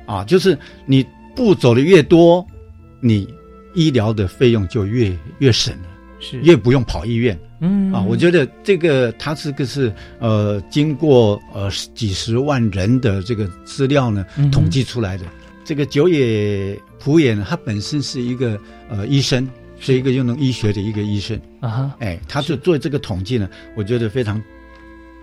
[0.07, 2.47] 哼，啊，就是你步走的越多，
[3.01, 3.27] 你
[3.75, 5.89] 医疗的费用就越越省了，
[6.21, 7.39] 是越不用跑医院。
[7.62, 7.90] 嗯。
[7.90, 15.25] 啊，我觉得这个它这个是呃经过呃几十万人的这个资料呢统计出来的。
[15.64, 18.59] 这个久野普野呢，他本身是一个
[18.90, 19.48] 呃医生，
[19.79, 21.40] 是一个用农医学的一个医生。
[21.61, 24.42] 啊哈，哎，他就做这个统计呢，我觉得非常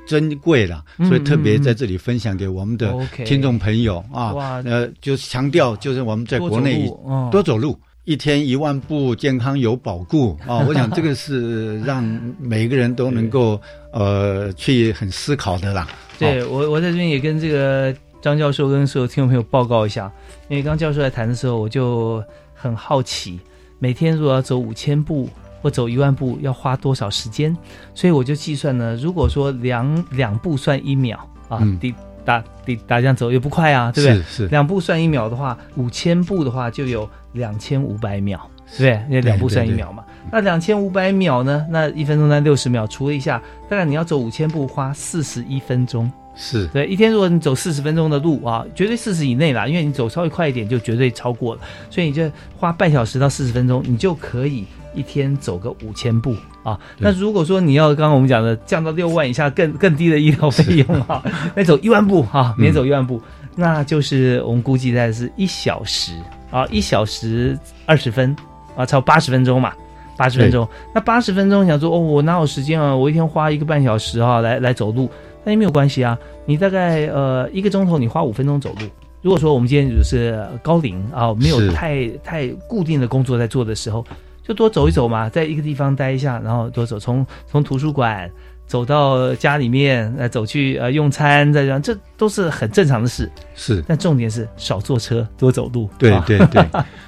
[0.08, 6.90] 珍贵了，所以特别在这里分享给我们的听众朋友啊，呃，就强调就是我们在国内
[7.32, 7.78] 多走路。
[8.10, 10.58] 一天一万步，健康有保固啊！
[10.68, 12.04] 我想这个是让
[12.40, 13.62] 每个人都能够
[13.94, 15.88] 呃去很思考的啦。
[16.18, 20.12] 对我，我在这边也跟这个张教授跟所有听众朋友报告一下，
[20.48, 22.24] 因为刚教授来谈的时候，我就
[22.56, 23.40] 很好奇，
[23.78, 25.30] 每天如果要走五千步
[25.62, 27.56] 或走一万步，要花多少时间？
[27.94, 31.94] 所以我就计算呢，如果说两两步算一秒啊，第
[32.30, 34.18] 打打打这样走也不快啊，对不对？
[34.24, 37.10] 是是，两步算一秒的话，五千步的话就有。
[37.34, 38.40] 两千五百秒，
[38.76, 39.06] 对不对？
[39.08, 40.04] 那两步算一秒嘛。
[40.32, 41.64] 那两千五百秒呢？
[41.70, 43.40] 那一分钟在六十秒，除了一下，
[43.70, 46.12] 大概你要走五千步，花四十一分钟。
[46.36, 51.62] 是对一天，如果你走四十分钟的路啊，绝对四十以内啦，因为你走稍微快一点，就绝对超过了。
[51.92, 54.66] 所以你就花半小时到四十分钟，你就可以
[54.96, 56.80] 一天走个五千步啊。
[56.98, 61.24] 那如果说你要刚刚我们讲的降到六万以下更更低的医疗费用啊，
[61.56, 63.22] 那走一万步啊，免走一万步，
[63.56, 66.14] 那就是我们估计在是一小时。
[66.52, 68.36] 啊，一小时二十分，
[68.76, 69.72] 啊，超八十分钟嘛，
[70.18, 70.68] 八十分钟。
[70.96, 72.96] 那八十分钟想说，哦，我哪有时间啊？
[72.96, 75.08] 我一天花一个半小时啊，来来走路，
[75.44, 76.18] 那也没有关系啊。
[76.48, 78.88] 你大概呃一个钟头，你花五分钟走路。
[79.22, 84.04] 如果说我们今天就是高龄啊，没有太太固定的工作在做的时候，
[84.50, 88.28] 就多走一走嘛，在一个地方待一下，然后多走，从从图书馆。
[88.66, 93.28] 走到家里面，呃，走去呃用餐，再这样，这都是很正常的事。
[93.56, 95.90] 是，但重点是少坐车，多走路。
[95.98, 96.64] 对 对对。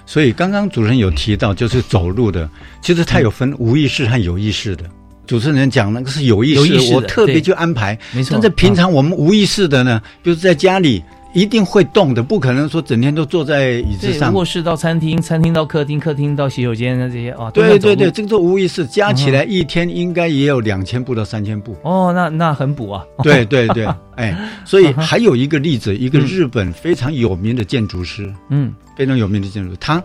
[0.07, 2.49] 所以刚刚主持人有提到，就是走路的，
[2.81, 4.85] 其实它有分无意识和有意识的。
[5.27, 7.95] 主持人讲那个是有意识，意识我特别去安排。
[8.11, 8.31] 没错。
[8.33, 11.03] 但在平常我们无意识的呢，就是在家里。
[11.33, 14.33] 一定会动的，不可能说整天都坐在椅子上。
[14.33, 17.49] 卧室到餐厅，餐厅到客厅，客厅到洗手间的这些啊。
[17.51, 21.75] 对对对，这个都无疑是，加起来一天应该也有两千步到三千步。
[21.83, 23.05] 哦，那那很补啊。
[23.23, 30.03] 对对对， 哎，所以还有一个例子，一个日本非常有名的建筑师，嗯，非常有名的建筑师，他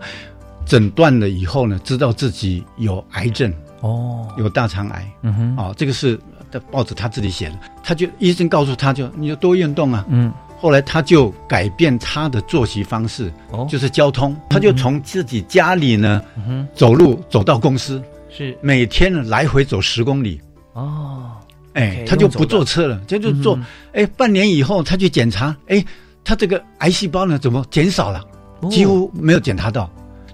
[0.65, 6.17] 诊断了以后呢，知道自己有癌症，哦，有大肠癌，嗯哼，哦，这个是
[6.49, 10.31] 在报纸他自己写的，他就医生告诉他就你就多运动啊，嗯。
[10.59, 16.21] 后来他就改变他的作息方式，哦，就是交通，他就从自己家里呢，
[16.73, 18.57] 走路走到公司，是。
[18.59, 20.41] 每天来回走十公里，
[20.73, 21.31] 哦，
[21.73, 23.57] 哎，他就不坐车了，他就坐，
[23.93, 25.85] 哎，半年以后他去检查，哎，
[26.23, 28.23] 他这个癌细胞呢怎么减少了，
[28.69, 29.87] 几乎没有检查到，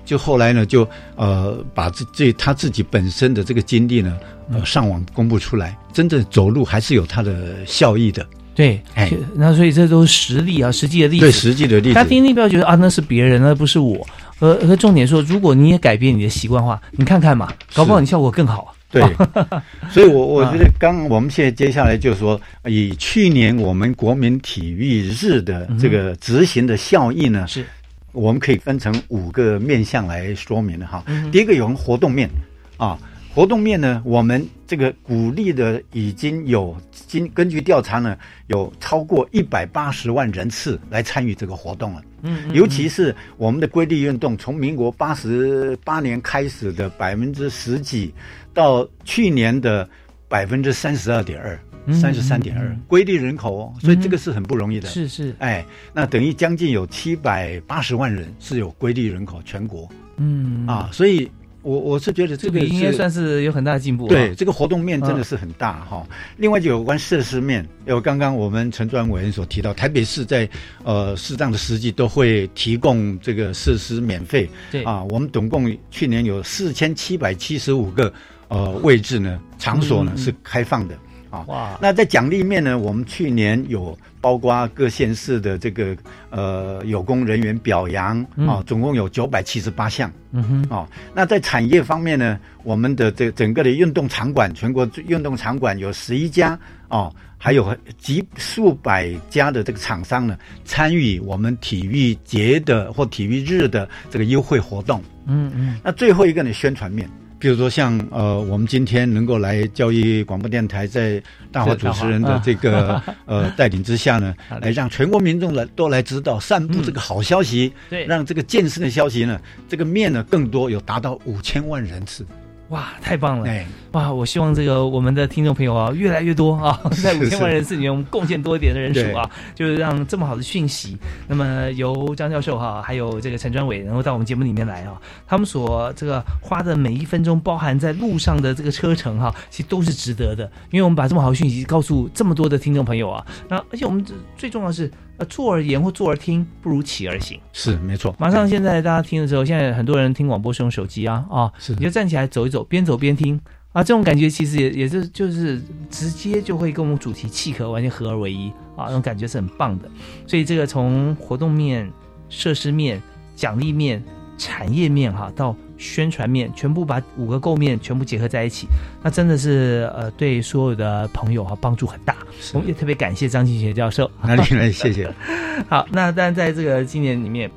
[0.06, 4.18] 就后来呢就呃把这这他自己本身的这个经历呢，
[4.54, 8.26] 呃上网公布出来，真正走路还是有它的效益的。
[8.56, 11.26] 对，哎，那所以这都是实例啊，实际的例子。
[11.26, 11.94] 对，实际的例子。
[11.96, 14.06] 他听听不要觉得啊，那是别人，那不是我。
[14.40, 18.76] 呃，和重点说，如果你也改变你的习惯话，你看看嘛，搞不好你效果更好。
[18.92, 19.02] 对，
[19.90, 27.66] 所以我我觉得，刚我们现在接下来就是说，以去年我们国民体育日的这个执行的效益呢，是，
[28.12, 31.04] 我们可以分成五个面向来说明的哈。
[31.32, 32.30] 第一个有活动面
[32.78, 33.00] 啊。
[33.34, 38.16] 活动面呢，我们这个鼓励的已经有经根据调查呢，
[38.46, 42.02] 有超过一百八十万人次来参与这个活动了。
[42.22, 48.14] 嗯，尤其是我们的规律运动，从民国八十八年开始的百分之十几，
[48.54, 49.90] 到去年的
[50.28, 51.60] 百分之三十二点二，
[51.92, 54.88] 三十三点二，规律人口哦，所以这个是很不容易的。
[54.88, 59.90] 是是，哎，那等于将近有七百八十万人是有规律人口，全国。
[60.18, 61.28] 嗯啊，所以。
[61.64, 64.08] 我我是觉得这个应该算是有很大的进步。
[64.08, 66.06] 对，这个活动面真的是很大哈。
[66.38, 70.48] 另外就有关设施面，有刚刚我们陈专委员所提到，台北市在
[70.84, 74.48] 呃适当的时机都会提供这个设施免费。
[74.70, 78.14] 对啊，我们总共去年有四千七百七十五个
[78.50, 80.96] 呃位置呢，场所呢是开放的
[81.34, 81.44] 啊。
[81.48, 81.78] 哇！
[81.82, 85.96] 那在奖励面呢，我们去年有包括各县市的这个
[86.30, 90.12] 呃有功人员表扬啊，总共有九百七十八项。
[90.32, 96.58] 嗯哼，哦，那在产业方面呢，我们的这整个的运动场馆，全国运动场馆有十一家
[96.90, 105.02] 哦，还有几数百家的这个厂商呢，参与我们体育节的或体育日的这个优惠活动。
[105.26, 107.10] 嗯嗯，那最后一个呢，宣传面。
[107.44, 111.22] 比如说像呃，我们今天能够来教育广播电台，在
[111.52, 119.38] 大华主持人的这个 呃带领之下呢，来让全国民众来都来知道，散布这个好消息，对，让这个健身的消息呢，
[119.68, 122.26] 这个面呢更多，有达到五千万人次。
[122.74, 123.48] 哇，太棒了！
[123.48, 130.98] 哎，哇，我希望这个我们的听众朋友啊，越来越多啊， 在五千万人次里面，我们贡献多一点的人数啊，就是让这么好的讯息，
[131.28, 144.04] 那么由张教授哈，还有这个陈专伟能够到我们节目里面来啊，他们所这个花的每一分钟，包含在路上的这个车程哈，其实都是值得的，因为我们把这么好的讯息告诉这么多的听众朋友啊，那而且我们
[144.36, 144.90] 最重要的是。
[145.18, 147.40] 呃，坐而言或坐而听，不如起而行。
[147.52, 148.16] 是，没错。
[148.18, 153.40] 马上现在大家听的时候，现在很多人听广播是用手机啊啊，是，你就站起来走一走，边走边听
[153.74, 159.90] 啊，这种感觉其实也也是就是直接就会跟我们主题契合，完全合而为一啊，那种感觉是很棒的。
[160.26, 161.92] 所以这个从活动面、
[162.30, 163.00] 设施面、
[163.36, 164.04] 奖励面、
[164.38, 165.56] 产业面哈到。
[165.76, 168.68] 宣传面全部把五个构面全部结合在一起，
[169.02, 172.16] 那真的是呃对所有的朋友哈帮助很大。
[172.54, 174.72] 我们也特别感谢张庆学教授，哪里来？
[174.72, 175.12] 谢谢。
[175.68, 177.52] 好，那但在这个今年里面。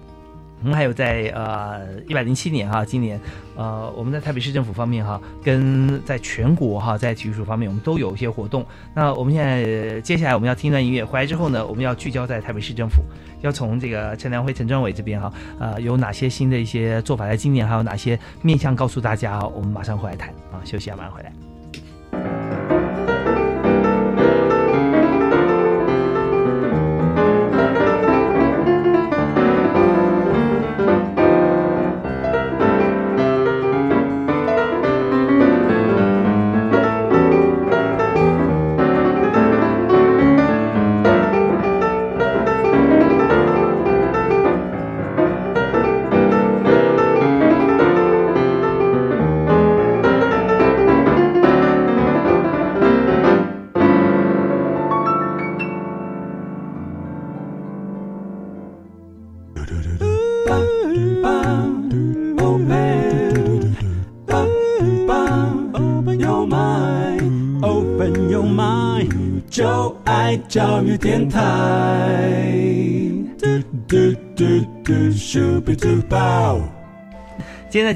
[0.67, 3.21] 我们还有在呃一百零七年哈，今年
[3.55, 8.67] 呃我们在台北市政府方面哈，跟在全国哈在体育署方面，我们都有一些活动。
[8.93, 13.01] 那我们现在接下来我们要听一段音乐，回来之后呢，我们要聚焦在台北市政府，
[13.43, 21.46] 要从这个陈良辉、陈专伟这边哈，呃有哪些新的一些做法，在今年还有哪些面向告诉大家，我们马上回来谈啊，休息啊，马上回来。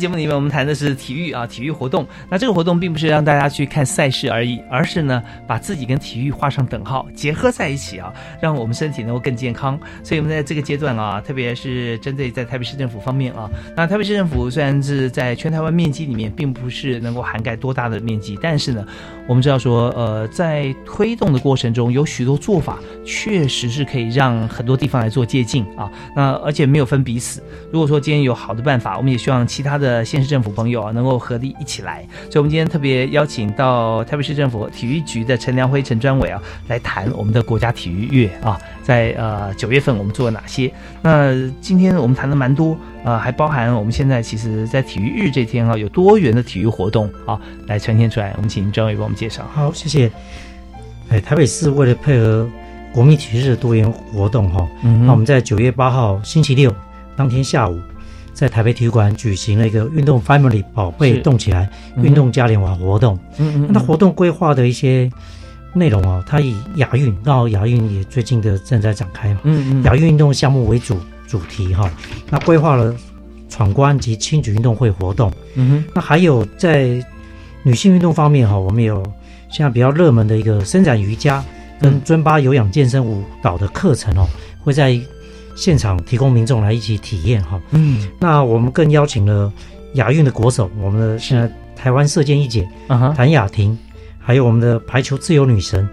[0.01, 2.07] 节目里面，我们谈的是体育啊，体育活动。
[2.28, 9.78] 那这个活动并不是让大家去看赛事而已，而是呢，把自己跟体育画上等号，结合在一起啊，让我们身体能够更健康。
[10.03, 18.86] 所以，我们在这个阶段啊，特别是针对在台北市政府方面啊，那台北市政府虽然是在全台湾面积里面，并不是能够涵盖多大的面积，但是呢，
[19.31, 25.89] 我们知道说，呃，在推动的过程中，有许多做法确实是可以让很多地方来做借鉴啊。
[26.14, 27.41] 那而且没有分彼此。
[27.72, 29.70] 如果说今天有好的办法，我们也希望其他。
[29.81, 40.70] 的县市政府朋友啊，能够合力一起来，所以我们今天特别邀请到台北市政府体育局的陈良辉陈专委啊，来谈我们的国家体育月啊，在呃九月份我们做了哪些？
[41.01, 48.32] 那今天我们谈的蛮多啊，还包含我们现在其实在体育日这天啊，有多元的体育活动啊，来呈现出来。
[48.36, 49.44] 我们请张宇帮我们介绍。
[49.53, 50.11] 好，谢谢。
[51.09, 52.48] 哎，台北市为了配合
[52.92, 54.68] 国民体育日的多元活动哈，
[55.05, 56.74] 那我们在九月八号星期六
[57.16, 57.78] 当天下午。
[58.32, 63.18] 在台北体育馆举行了一个运动 Family 宝贝动起来运动嘉年华活动。
[63.36, 65.11] 嗯嗯，那活动规划的一些
[65.74, 69.40] 内容啊，它以亚运，刚好亚运也最近的正在展开嘛。
[69.42, 70.96] 嗯嗯，亚运运动项目为主
[71.31, 71.91] 主题哈。
[72.28, 72.95] 那规划了
[73.49, 75.33] 闯关及亲子运动会活动。
[75.55, 77.03] 嗯哼，那还有在
[77.62, 79.03] 女性运动方面哈，我们有
[79.51, 81.45] 现在比较热门的一个伸展瑜伽
[81.81, 84.26] 跟尊巴有氧健身舞蹈的课程哦，
[84.62, 85.01] 会在。
[85.57, 89.53] 现场提供民众来一起体验哈，嗯，那我们更邀请了
[89.95, 92.66] 亚运的国手，我们的现在台湾射箭一姐
[93.14, 93.76] 谭雅婷，
[94.18, 95.87] 还有我们的排球自由女神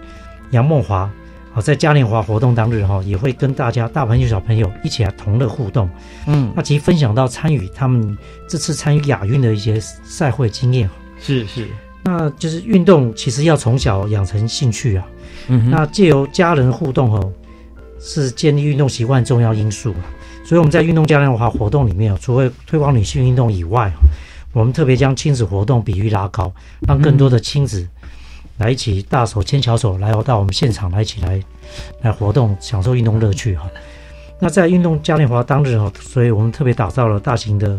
[0.52, 1.10] 杨梦华，
[1.58, 5.90] 好在嘉年华活动当日哈，也会跟大家大朋友小朋友一起来同乐互动，
[6.28, 8.16] 嗯，那其实分享到参与他们
[8.48, 10.88] 这次参与亚运的一些赛会经验，
[11.20, 11.66] 是是，
[12.04, 15.08] 那就是运动其实要从小养成兴趣啊，
[15.48, 17.32] 嗯，那借由家人互动哦。
[18.00, 19.92] 是建立运动习惯重要因素
[20.44, 23.92] 所以我们在运动嘉年华活动里面除了推广女性运动以外
[24.52, 26.52] 我们特别将亲子活动比喻拉高，
[26.86, 27.84] 让更多的亲子
[28.58, 31.42] 来一起大手牵小手来到我们现场来一起来
[32.02, 33.68] 来活动，享受运动乐趣哈。
[34.38, 37.78] 那在运动嘉年华当日哈，所以我们特别打造了大型的。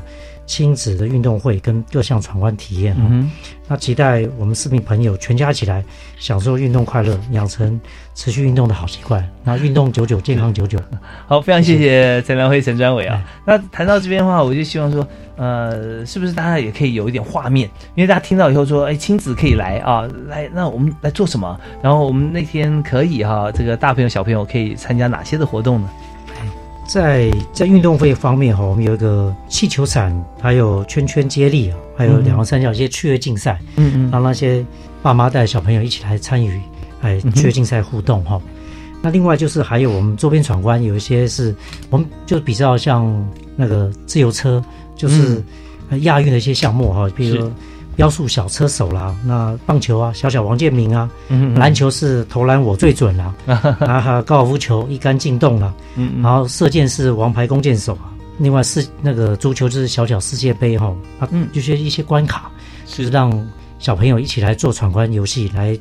[0.49, 3.29] 亲子的运动会跟各项闯关体验，嗯，
[3.67, 5.85] 那期待我们市民朋友全家起来
[6.17, 7.79] 享受运动快乐，养成
[8.15, 9.23] 持续运动的好习惯。
[9.43, 10.79] 那运动久久，健康久久。
[11.29, 13.23] 好，非常谢谢陈良辉、陈专伟啊。
[13.45, 17.69] 那谈到这边的话，我就希望说，呃，是不是大家也可以有一点画面？
[17.93, 21.59] 因为大家听到以后说，哎，亲子可以来啊，来，那我们来做什么？
[21.83, 25.89] 然后我们那天可以哈，这个大朋友、小朋友可以参加哪些的活动呢？
[26.89, 30.11] 在在运动会方面哈，我们有一个气球伞，
[30.41, 34.65] 还有圈圈接力啊，还有两个三角一些趣味竞赛，嗯嗯，让那些
[35.03, 36.59] 爸妈带小朋友一起来参与，
[37.01, 38.41] 哎，趣味竞赛互动哈。
[39.03, 41.55] 那另外就是还有我们周边闯关，有一些是
[41.91, 43.23] 我们就比较像
[43.55, 44.59] 那个自由车，
[44.95, 45.43] 就是
[46.01, 47.51] 亚运的一些项目哈，比如。
[47.99, 51.09] 雕塑小车手啦，那棒球啊，小小王建民啊，
[51.57, 62.49] 篮球是投篮我最准啦， 啊哈，高尔夫球一杆进洞啦，嗯，然后射箭是王牌弓箭手啊，另外是那个足球就是小小世界杯哈，啊，就是一些关卡
[62.87, 63.09] 是。
[63.09, 63.29] 让
[63.79, 65.77] 小朋友一起来做闯关游戏，来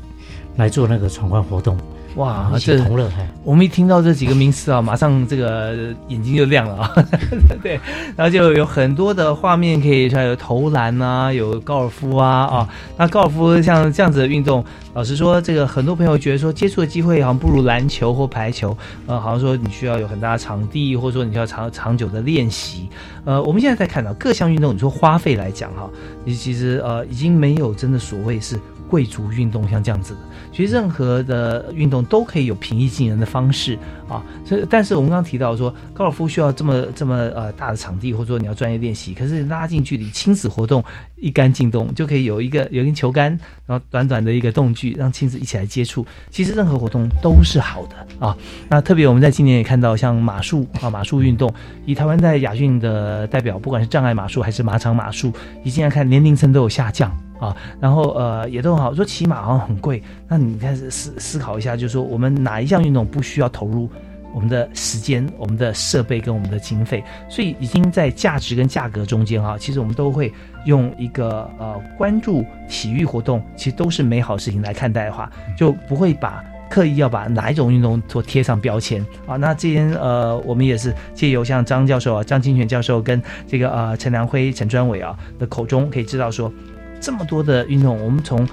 [0.57, 1.79] 来做那个闯关活动。
[2.19, 3.09] 哇，这同乐！
[3.45, 6.93] 我们一听到这几个名词啊，马上这个眼睛就亮了啊。
[7.63, 7.79] 对，
[8.17, 12.69] 然后就有很多的画面可以像有投篮啊，有高尔夫啊啊。
[12.97, 14.65] 那高尔夫像这样子的运动，
[14.95, 22.89] 老实说，这个很多朋友觉得说接触的机会好像不如篮球或排球，呃，好像说你需要有很大的场地，或者说你需要长长久的练习。
[23.25, 25.89] 呃，我们现在在看到各项运动，你说花费来讲哈，
[26.25, 28.59] 你其实呃已经没有真的所谓是。
[28.89, 30.21] 贵族运动像这样子的，
[30.53, 33.79] 其实任何的运动都可以有平易近人的方式
[34.09, 34.23] 啊。
[34.45, 39.15] 所以，但是我们刚刚提到说，高尔夫需要这么这么呃大的场地，或者说你要专业练习。
[39.15, 40.83] 可是拉近距离，亲子活动
[41.17, 46.07] 一杆进洞就可以有一个有一根球杆，然后短短的一个动距，让亲子一起来接触。
[46.31, 48.37] 其实任何活动都是好的啊。
[48.69, 51.53] 那特别我们在今年也看到，像马术啊，马术运动，
[51.85, 55.33] 以台湾在亚运的代表，不管是障碍马术还是马场马术，
[55.63, 57.15] 你现在看年龄层都有下降。
[57.39, 58.95] 啊，然后呃也都很好。
[58.95, 63.89] 说骑马好像很贵，那你开始思思考一下，就是说我们哪一项运动不需要投入
[64.35, 67.03] 我们的时间、我们的设备跟我们的经费？
[67.29, 70.33] 所以已经在价值跟价格中间哈，其实我们都会
[70.67, 79.37] 用一个呃关注体育活动，其实都是美好事情来看待的话，就不会把刻意要把哪一种运动做贴上标签啊。
[79.37, 86.53] 那这边呃，我们也是借由像张教授啊、张金泉教授跟这个呃陈良辉、陈专伟啊的口中，可以知道说。
[87.01, 88.47] 这么多的运动，我们从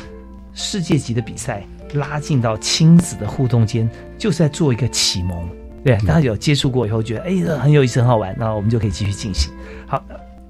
[0.53, 5.49] 世界级的比赛拉近到亲子的互动间，就是在做一个启蒙。
[5.83, 9.53] 对，大家有接触过以后，觉得哎，这很有意思，很好玩，那我们就可以继续进行。
[9.85, 10.03] 好，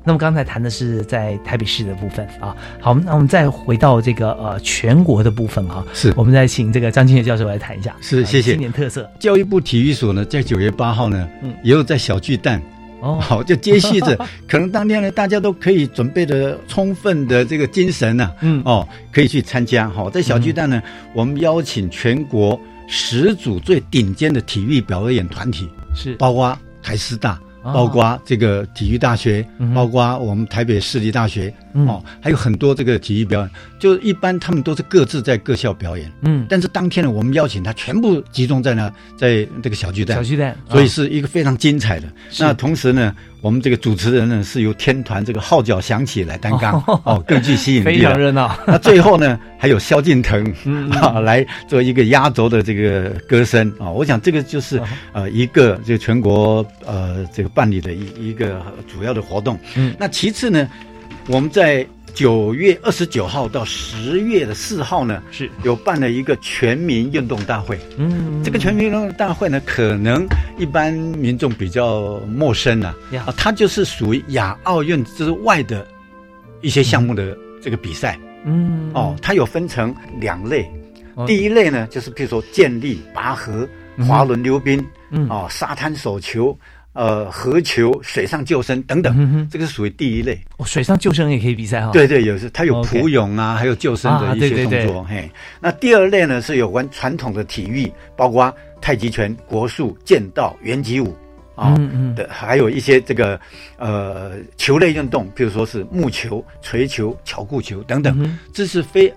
[0.03, 2.55] 那么刚才谈的是在台北市的部分啊。
[2.79, 5.85] 好，那我们再回到这个呃全国的部分哈。
[5.93, 7.93] 是，我们再请这个张清月教授来谈一下。
[7.99, 8.51] 是，谢谢。
[8.51, 12.61] 今年特色，教育部体育所呢，在九月八号呢，嗯，也有在小巨蛋。
[13.01, 14.17] 哦，好，就接续着，
[14.47, 19.89] 可能当天呢，大家都可以准备的充分的这个精神呢，嗯，哦，可以去参加。
[19.89, 20.81] 好，在小巨蛋呢，
[21.13, 27.39] 我们邀请全国十组最顶尖的体育表演团体，是包括台师大。
[27.73, 29.43] 包括这个体育大学，
[29.73, 31.51] 包括我们台北市立大学，
[31.87, 33.49] 哦，还有很多这个体育表演，
[33.79, 42.07] 就一般他们都是各自在各校表演，嗯，但是当天呢，我们邀请他全部集中在那，在这个小巨蛋，小巨蛋，所以是一个非常精彩的。
[42.39, 43.13] 那同时呢。
[43.41, 48.57] 我们这个主持人呢，是由天团这个号角响起来担纲 哦，更具吸引力，非常热闹。
[48.65, 50.43] 那最后呢，还有萧敬腾
[50.99, 53.71] 啊来做一个压轴的这个歌声。
[53.79, 54.81] 啊，我想这个就是
[55.13, 58.59] 呃一个就全国呃这个办理的一一个
[58.91, 59.59] 主要的活动。
[59.75, 60.67] 嗯，那其次呢，
[61.27, 61.85] 我们在。
[62.13, 67.77] 九月二十九号到十月的四号呢，是有办了一个全民运动大会。
[67.97, 70.25] 嗯，这个全民运动大会呢，可能
[70.57, 72.95] 一般民众比较陌生啊。
[73.25, 75.85] 啊，它就是属于亚奥运之外的
[76.61, 78.17] 一些项目的这个比赛。
[78.45, 80.65] 嗯，哦，它有分成两类。
[81.27, 83.67] 第一类呢，就是比如说健力、拔河、
[84.07, 86.57] 滑轮溜冰，嗯，哦，沙滩手球。
[86.95, 90.39] 呃，河球、水上救生等等，这个是属于第一类。
[90.55, 91.91] 哦，水上救生也可以比赛哈。
[91.91, 95.03] 对对，有时它有普泳啊，还有救生的一些动作。
[95.03, 95.29] 嘿，
[95.59, 101.13] 那第二类呢是有关传统的体育，包括太极拳、国术、剑道、圆击舞
[101.53, 101.75] 啊
[102.15, 103.37] 的，还有一些这个
[103.77, 109.13] 呃球类运动，比如说是木球、锤球、巧固球等等，这是非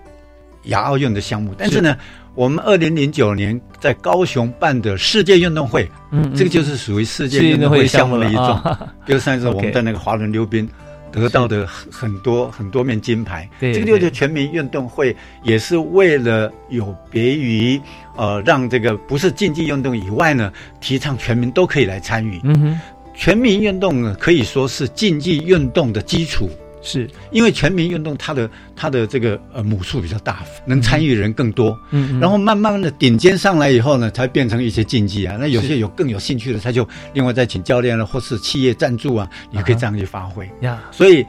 [0.65, 1.97] 亚奥运的项目，但是呢。
[2.35, 8.77] 我们二零零九年在高雄办的世界运动会，嗯，这个就是属于世界运动会项目的一种。
[9.05, 10.67] 就上一次我们在那个滑轮溜冰，
[11.11, 13.49] 得到的很很多很多面金牌。
[13.59, 17.79] 对这个就是全民运动会，也是为了有别于
[18.15, 22.39] 呃，让这个不是竞技运动以外呢，提倡全民都可以来参与。
[22.43, 22.79] 嗯哼，
[23.15, 26.49] 全民运动呢，可以说是竞技运动的基础。
[26.81, 32.19] 是因为全民运动它的它的这个呃母数比较大，能参与人更多，嗯嗯。
[32.19, 35.35] 然后慢慢的顶尖上来以后呢，才变成一些竞技啊。
[35.39, 40.49] 那有些有更有兴趣的，他就另外再请教练了，或是企业赞助啊，你可以这样去发挥。
[40.61, 41.25] 呀，所以，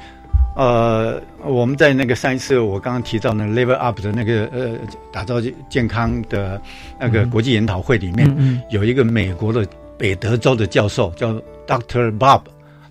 [0.57, 4.77] 呃，我们在那个上一次我刚刚提到那 Level Up 的那个呃
[5.13, 6.61] 打造健康的
[6.99, 8.63] 那个国际研讨会里面，嗯嗯。
[8.71, 9.67] 有一个美国的
[9.99, 11.35] 北德州的教授叫
[11.67, 12.17] Dr.
[12.19, 12.43] Bob，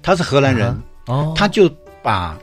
[0.02, 0.76] 他是荷兰人，
[1.08, 1.70] 哦，他就
[2.02, 2.38] 把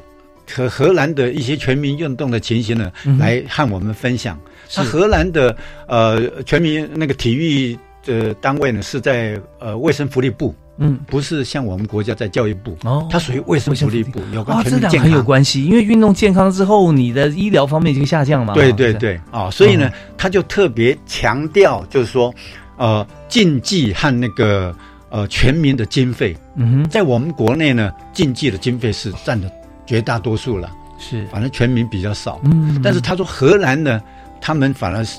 [0.55, 4.39] 和荷兰的一些全民运动的情形呢，嗯来和我们分享。
[4.69, 4.81] 是。
[4.81, 10.55] 那荷兰的呃全民那个体育的单位呢，是在呃卫生福利部。
[10.79, 13.09] 嗯，不是像我们国家在教育部，哦。
[13.11, 14.91] 它属于卫生福利部，有关啊，全民健康。
[14.91, 18.53] 这两很有关系，因为运动健康之后，你的医疗方面已经下降嘛。
[18.53, 22.31] 对对对，啊、所以呢，他就特别强调，就是说，
[22.77, 24.77] 呃，竞技和那个
[25.09, 29.51] 呃全民的经费，嗯哼，在我们国内呢，竞技的经费是占的
[29.87, 32.41] 绝大多数了，是，反正全民比较少。
[32.45, 34.03] 嗯但是他说荷兰呢，
[34.41, 35.19] 他们反而是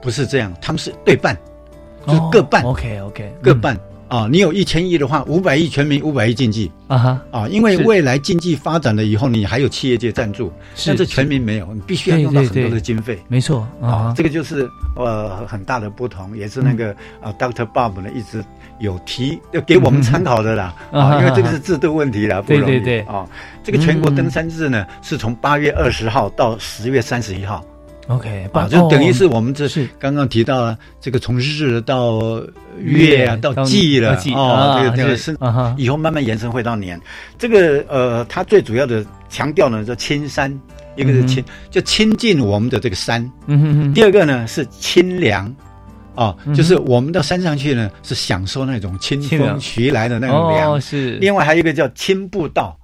[0.00, 1.36] 不是这样，他们是对半，
[2.06, 3.76] 就是各半、OK OK，各半。
[4.08, 6.70] 啊，你有一千亿的话，五百亿全民，五百亿经济。
[6.86, 7.20] 啊哈。
[7.32, 13.18] 啊，因为未来经济发展了以后，你还有企业界赞助，是但是全民没有，你必须要用到很多的经费。
[13.26, 18.44] 没错啊，这个就是呃很大的不同，也是那个嗯啊、，Doctor Bob 呢一直
[18.78, 20.74] 有提要给我们参考的啦。
[20.92, 22.78] 嗯啊，因为这个啊是制度问题啦，不容易。
[22.78, 23.26] 对对啊。
[23.64, 27.64] 这个全国登山日呢是从八月二十号到十月三十一号。
[28.08, 32.40] OK，啊，就等于是哦我们这是刚刚提到了这个从日到
[32.78, 35.36] 月啊到到季了啊这个这个是
[35.76, 37.00] 以后慢慢延伸会到年。
[37.38, 40.56] 这个呃，它最主要的强调呢叫亲山，
[40.94, 43.20] 一个是亲，就亲近我们的这个山。
[43.46, 45.54] 嗯哼哼第二个呢是清凉。
[46.14, 50.72] 啊，就是我们到山上去呢，是享受那种清风徐来的那种凉。
[50.72, 52.74] 哦是另外还有一个叫亲步道，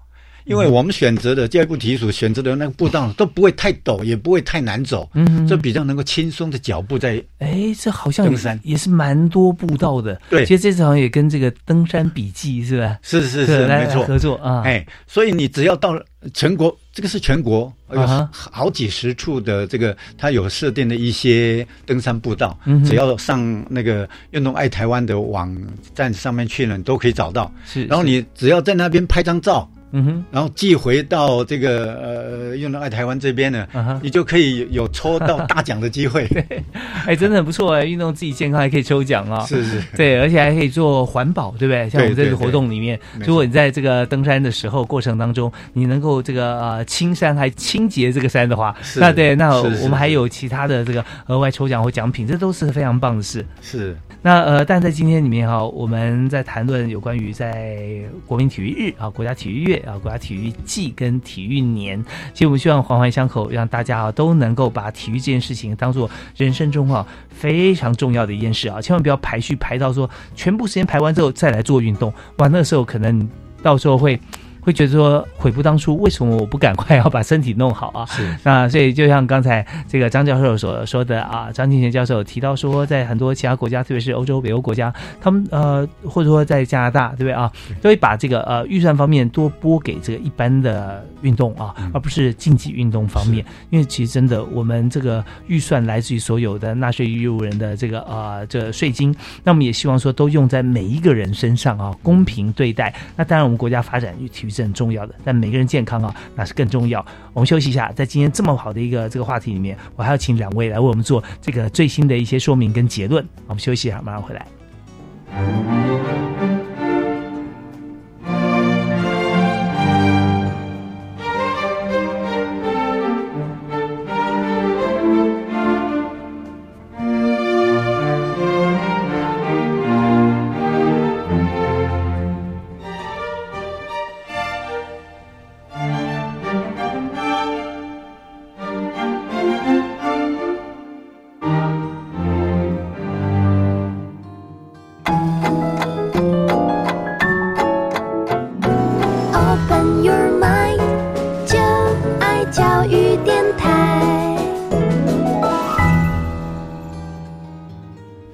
[0.45, 10.21] 因为我们选择的教育部体署选择的那个步道都不会太陡，也不会太难走，嗯哼这比较能够轻松的脚步在哎，这好像登山也是蛮多步道的。
[10.29, 12.99] 对其实这次好像也跟这个登山笔记是吧？
[13.03, 14.63] 是是是没错合作啊。
[14.65, 16.01] 哎，所以你只要到
[16.35, 25.57] 全国，这个是全国有好几十处的这个，它有设定的一些登山步道，嗯只要上那个运动爱台湾的网
[25.95, 27.53] 站上面去呢，你都可以找到。
[27.65, 29.69] 是然后你只要在那边拍张照。
[29.93, 33.67] 嗯哼，然后寄回到这个呃运动爱台湾这边呢，
[34.03, 36.27] 你就可以有抽到大奖的机会。
[37.07, 39.83] 哎，真的很不错哎，运动自己健康还可以抽奖啊、是是。
[39.97, 41.89] 对，而且还可以做环保，对不对？
[41.91, 53.45] 像我们这个活动里面，如果你在这个登山的时候过程当中，你能够这个呃清山还清洁这个山的话，是那对，那我们还有其他的这个额外抽奖或奖品，这都是非常棒的事。
[53.61, 53.97] 是。
[54.25, 57.77] 那呃，但在今天里面哈，我们在谈论有关于在
[58.25, 62.03] 国民体育日啊、国家体育月啊、国家体育季跟体育年，
[62.33, 73.29] 其实我们希望环环相扣，让大家啊都能够把体育这件事情当做人生中啊非常重要的一件事啊，千万不要排序排到说全部时间排完之后再来做运动，哇，那时候可能
[73.63, 74.19] 到时候会。
[74.63, 78.07] 会觉得说悔不当初，为什么我不赶快要把身体弄好啊？
[78.07, 87.51] 是那所以就像刚才这个张教授所说的啊，张敬贤教授提到说，在很多其他国家，特别是欧洲、北欧国家，他们呃或者说在加拿大，对不对啊？
[87.81, 93.45] 都会把这个呃预算方面多拨给这个一般的运动啊，而不是竞技运动方面。
[93.71, 102.95] 因为其实真的，我们这个预算来自于所有的纳税义务人的这个呃这个税金，那我们也希望说都用在每一个人身上啊，公平对待。
[103.17, 107.05] 那当然，我们国家发展与体育是很重要的，但每个人健康啊，那是更重要。
[107.33, 113.27] 我们休息一下，在今天这么好的一个这个话题里面，我还要请两位来为我们做这个最新的一些说明跟结论。
[113.47, 116.22] 我们休息一下，马上回来。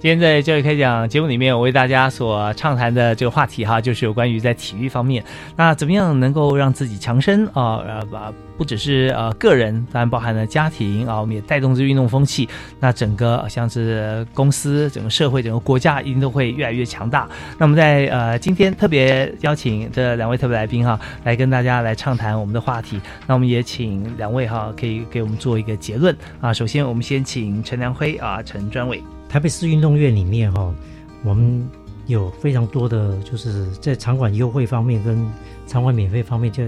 [0.09, 5.22] 今天在教育开讲节目里面，我为大家所畅谈的这个话题哈，就是有关于在体育方面，
[5.54, 7.84] 那怎么样能够让自己强身啊？
[7.86, 12.48] 呃，把不只是呃个人，当然包含了家庭啊，我们也带动这运动风气。
[12.80, 17.28] 那整个像是公司、整个社会、整个国家，一定都会越来越强大。
[17.59, 22.98] 那我们在呃今天特别邀请这两位特别来宾哈，来跟大家来畅谈我们的话题。
[23.26, 26.50] 那我们也请两位哈，可以给我们做一个结论啊。
[26.50, 29.02] 首先，我们先请陈良辉啊，陈专委。
[29.29, 30.74] 台北市运动院里面哈，
[31.22, 31.68] 我们
[32.07, 35.31] 有非常多的，就是在场馆优惠方面跟
[35.66, 36.64] 场馆免费方面，就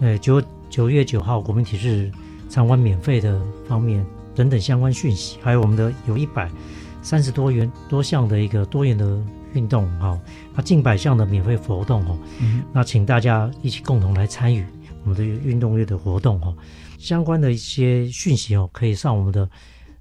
[0.00, 2.10] 呃九九月九号国民体育
[2.48, 4.04] 场馆免费的方面
[4.34, 6.50] 等等相关讯息，还有我们的有一百
[7.02, 9.22] 三十多元多项的一个多元的
[9.54, 10.18] 运动哈，
[10.56, 12.18] 那近百项的免费活动哈，
[12.72, 14.64] 那请大家一起共同来参与
[15.04, 16.52] 我们的运动月的活动哈，
[16.98, 19.48] 相关的一些讯息哦，可以上我们的。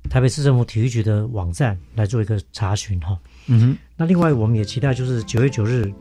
[0.10, 3.78] 台北市政府体育局的网站来做一个查询哈，嗯哼。
[3.96, 5.92] 那另外我们也期待就是九月九日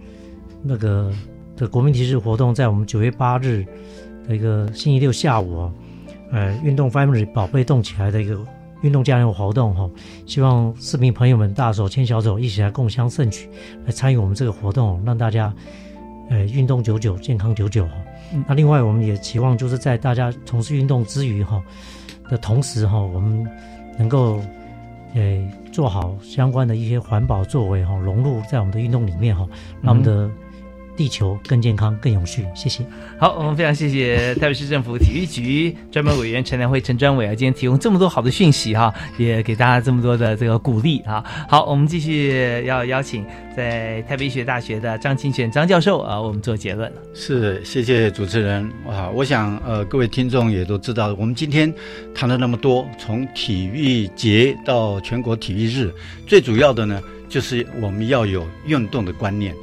[0.62, 1.12] 那个
[1.56, 3.64] 的国民体育活动，在我们九月八日
[4.26, 5.72] 的一个星期六下午啊，
[6.32, 8.38] 呃，运动 Family 宝贝动起来的一个
[8.82, 9.90] 运动加油活动哈，
[10.24, 13.48] 希望市民朋友们大手牵小手一起来共襄盛举，
[13.84, 15.52] 来参与我们这个活动，让大家
[16.30, 17.92] 呃运动久久，健康久久哈。
[18.46, 21.62] 那另外我们也期望就是在大家从事运动之余哈
[22.30, 23.46] 的同时哈，我们
[23.98, 24.40] 能够，
[25.14, 29.46] 诶，做好相关的一些环保作为哈，融入在我们的运动里面哈，
[29.82, 30.30] 让我们的
[30.98, 32.44] 地球更健康、更永续。
[32.56, 32.84] 谢谢。
[33.20, 41.24] 好，我们非常谢谢 台北市政府体育局专门委员陈良辉陈专委啊，今天提供这么多好的讯息哈，也给大家这么多的这个鼓励啊。
[41.48, 43.24] 好，我们继续要邀请
[43.56, 46.92] 在台北医学大学的张清泉张教授啊，我们做结论。
[47.14, 49.08] 是，谢谢主持人啊。
[49.14, 51.72] 我想呃，各位听众也都知道，我们今天
[52.12, 55.92] 谈了那么多，从体育节到全国体育日，
[56.26, 59.54] 最主要的呢，就是我们要有运动的观念。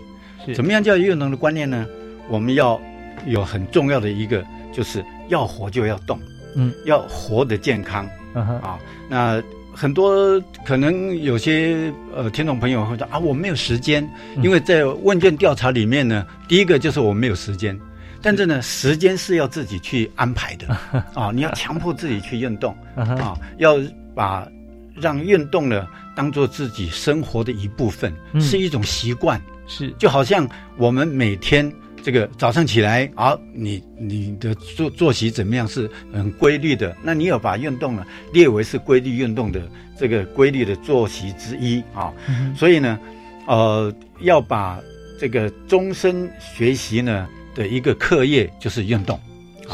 [0.54, 1.86] 怎么样叫运动的观念呢？
[2.30, 2.80] 我们要。
[3.28, 6.20] 有很重要的一个，就是要活就要动，
[6.54, 8.78] 嗯，要活得健康，啊，
[9.10, 9.42] 那
[9.74, 14.08] 很多可能有些呃听众朋友会说啊，我没有时间，
[14.44, 17.80] 因为在问卷调查里面呢，第一个就是我没有时间，
[18.22, 20.68] 但是呢，时间是要自己去安排的。
[21.16, 22.76] 啊，你要强迫自己去运动。
[22.96, 23.80] 啊，要
[24.14, 24.48] 把
[24.94, 30.48] 让运动呢当做自己生活的一部分，是一种习惯，是就好像
[30.78, 31.72] 我们每天。
[32.04, 36.96] 这个早上起来啊，你你的作作息怎么样是很规律的？
[37.02, 42.14] 那你有把运动呢列为是规律运动的这个规律的作息之一啊？
[42.56, 43.00] 所以呢，
[43.48, 44.80] 呃，要把
[45.20, 49.20] 这个终身学习呢的一个课业就是运动。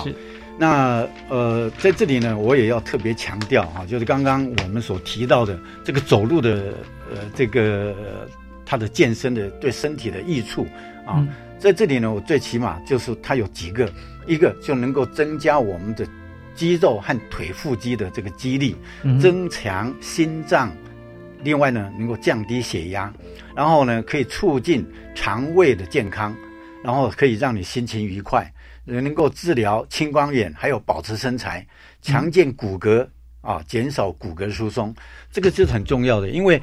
[0.01, 0.15] 是。
[0.57, 6.73] 那呃，在这里呢，我也要特别强调哈，就是刚刚我们所提到的这个走路的
[7.11, 7.93] 呃这个
[8.71, 10.65] 它的健身的对身体的益处
[11.05, 11.27] 啊。
[11.59, 13.91] 在这里呢，我最起码就是它有几个，
[14.25, 16.07] 一个就能够增加我们的
[16.55, 18.73] 肌肉和腿腹肌的这个肌力，
[19.19, 20.71] 增强心脏，
[21.43, 23.13] 另外呢能够降低血压，
[23.53, 26.33] 然后呢可以促进肠胃的健康，
[26.81, 28.49] 然后可以让你心情愉快，
[28.85, 31.67] 能够治疗青光眼，还有保持身材，
[32.01, 33.05] 强健骨骼
[33.41, 34.95] 啊，减少骨骼疏松，
[35.29, 36.61] 这个是很重要的，因为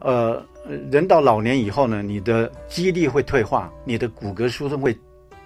[0.00, 0.42] 呃。
[0.90, 4.96] 人到老年以后呢，你的肌力会退化，你的骨骼疏松会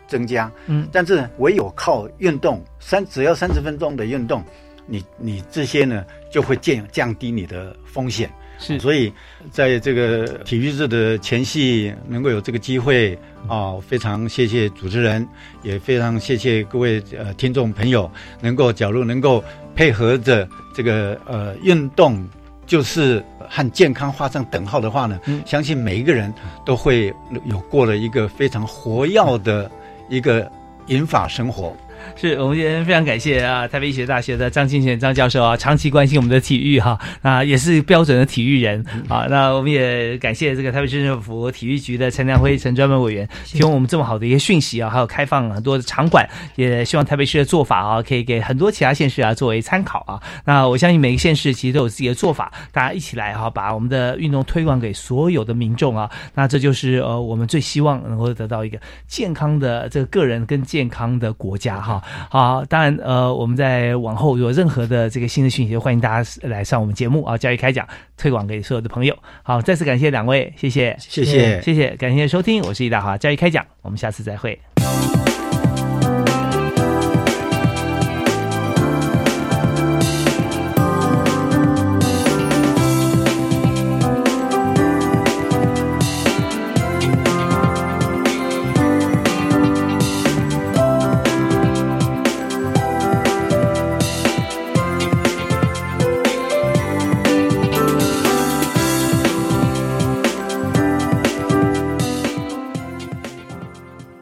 [0.06, 0.50] 增加。
[0.66, 4.44] 嗯，但是唯有靠运动，三只要三十分钟的运动，
[4.86, 8.30] 你你这些呢就会降降低你的风险。
[8.56, 9.12] 是，所以
[9.50, 15.26] 在这个体育日的前夕，能够有这个机会啊，非常谢谢主持人，
[15.62, 18.08] 也非常谢谢各位呃听众朋友，
[18.40, 19.42] 能够假如能够
[19.74, 22.24] 配合着这个呃运动，
[22.66, 23.24] 就是。
[23.46, 26.32] 和健康画上等号的话呢，相信每一个人
[26.64, 29.70] 都会有过了一个非常活跃的
[30.08, 30.50] 一个
[30.86, 31.76] 饮法生活。
[32.16, 39.26] 是我们今天非常感谢啊，台北医学大学的张清贤张教授啊，长期关心我们的体育哈，那也是标准的体育人啊。
[39.28, 50.22] 那我们也感谢这个台北市政府体育局的陈良辉陈专门委员提供我们这么好的一些讯息啊，还有开放很多的场馆，也希望台北市的做法啊，可以给很多其他县市啊作为参考啊。
[50.44, 56.11] 那我相信每个县市其实都有自己的做法，大家一起来哈，把我们的运动推广给所有的民众啊。
[56.34, 62.28] 那这就是呃我们最希望能够得到一个健康的这个个人跟健康的国家哈。
[62.30, 67.86] 好，当然，呃，我们在往后有任何的这个新的讯息，欢迎大家来上我们节目啊，教育开讲，
[68.16, 69.16] 推广给所有的朋友。
[69.42, 74.74] 好，再次感谢两位，谢谢，谢谢，谢谢，感谢收听，我是易大华，教育开讲，我们下次再会。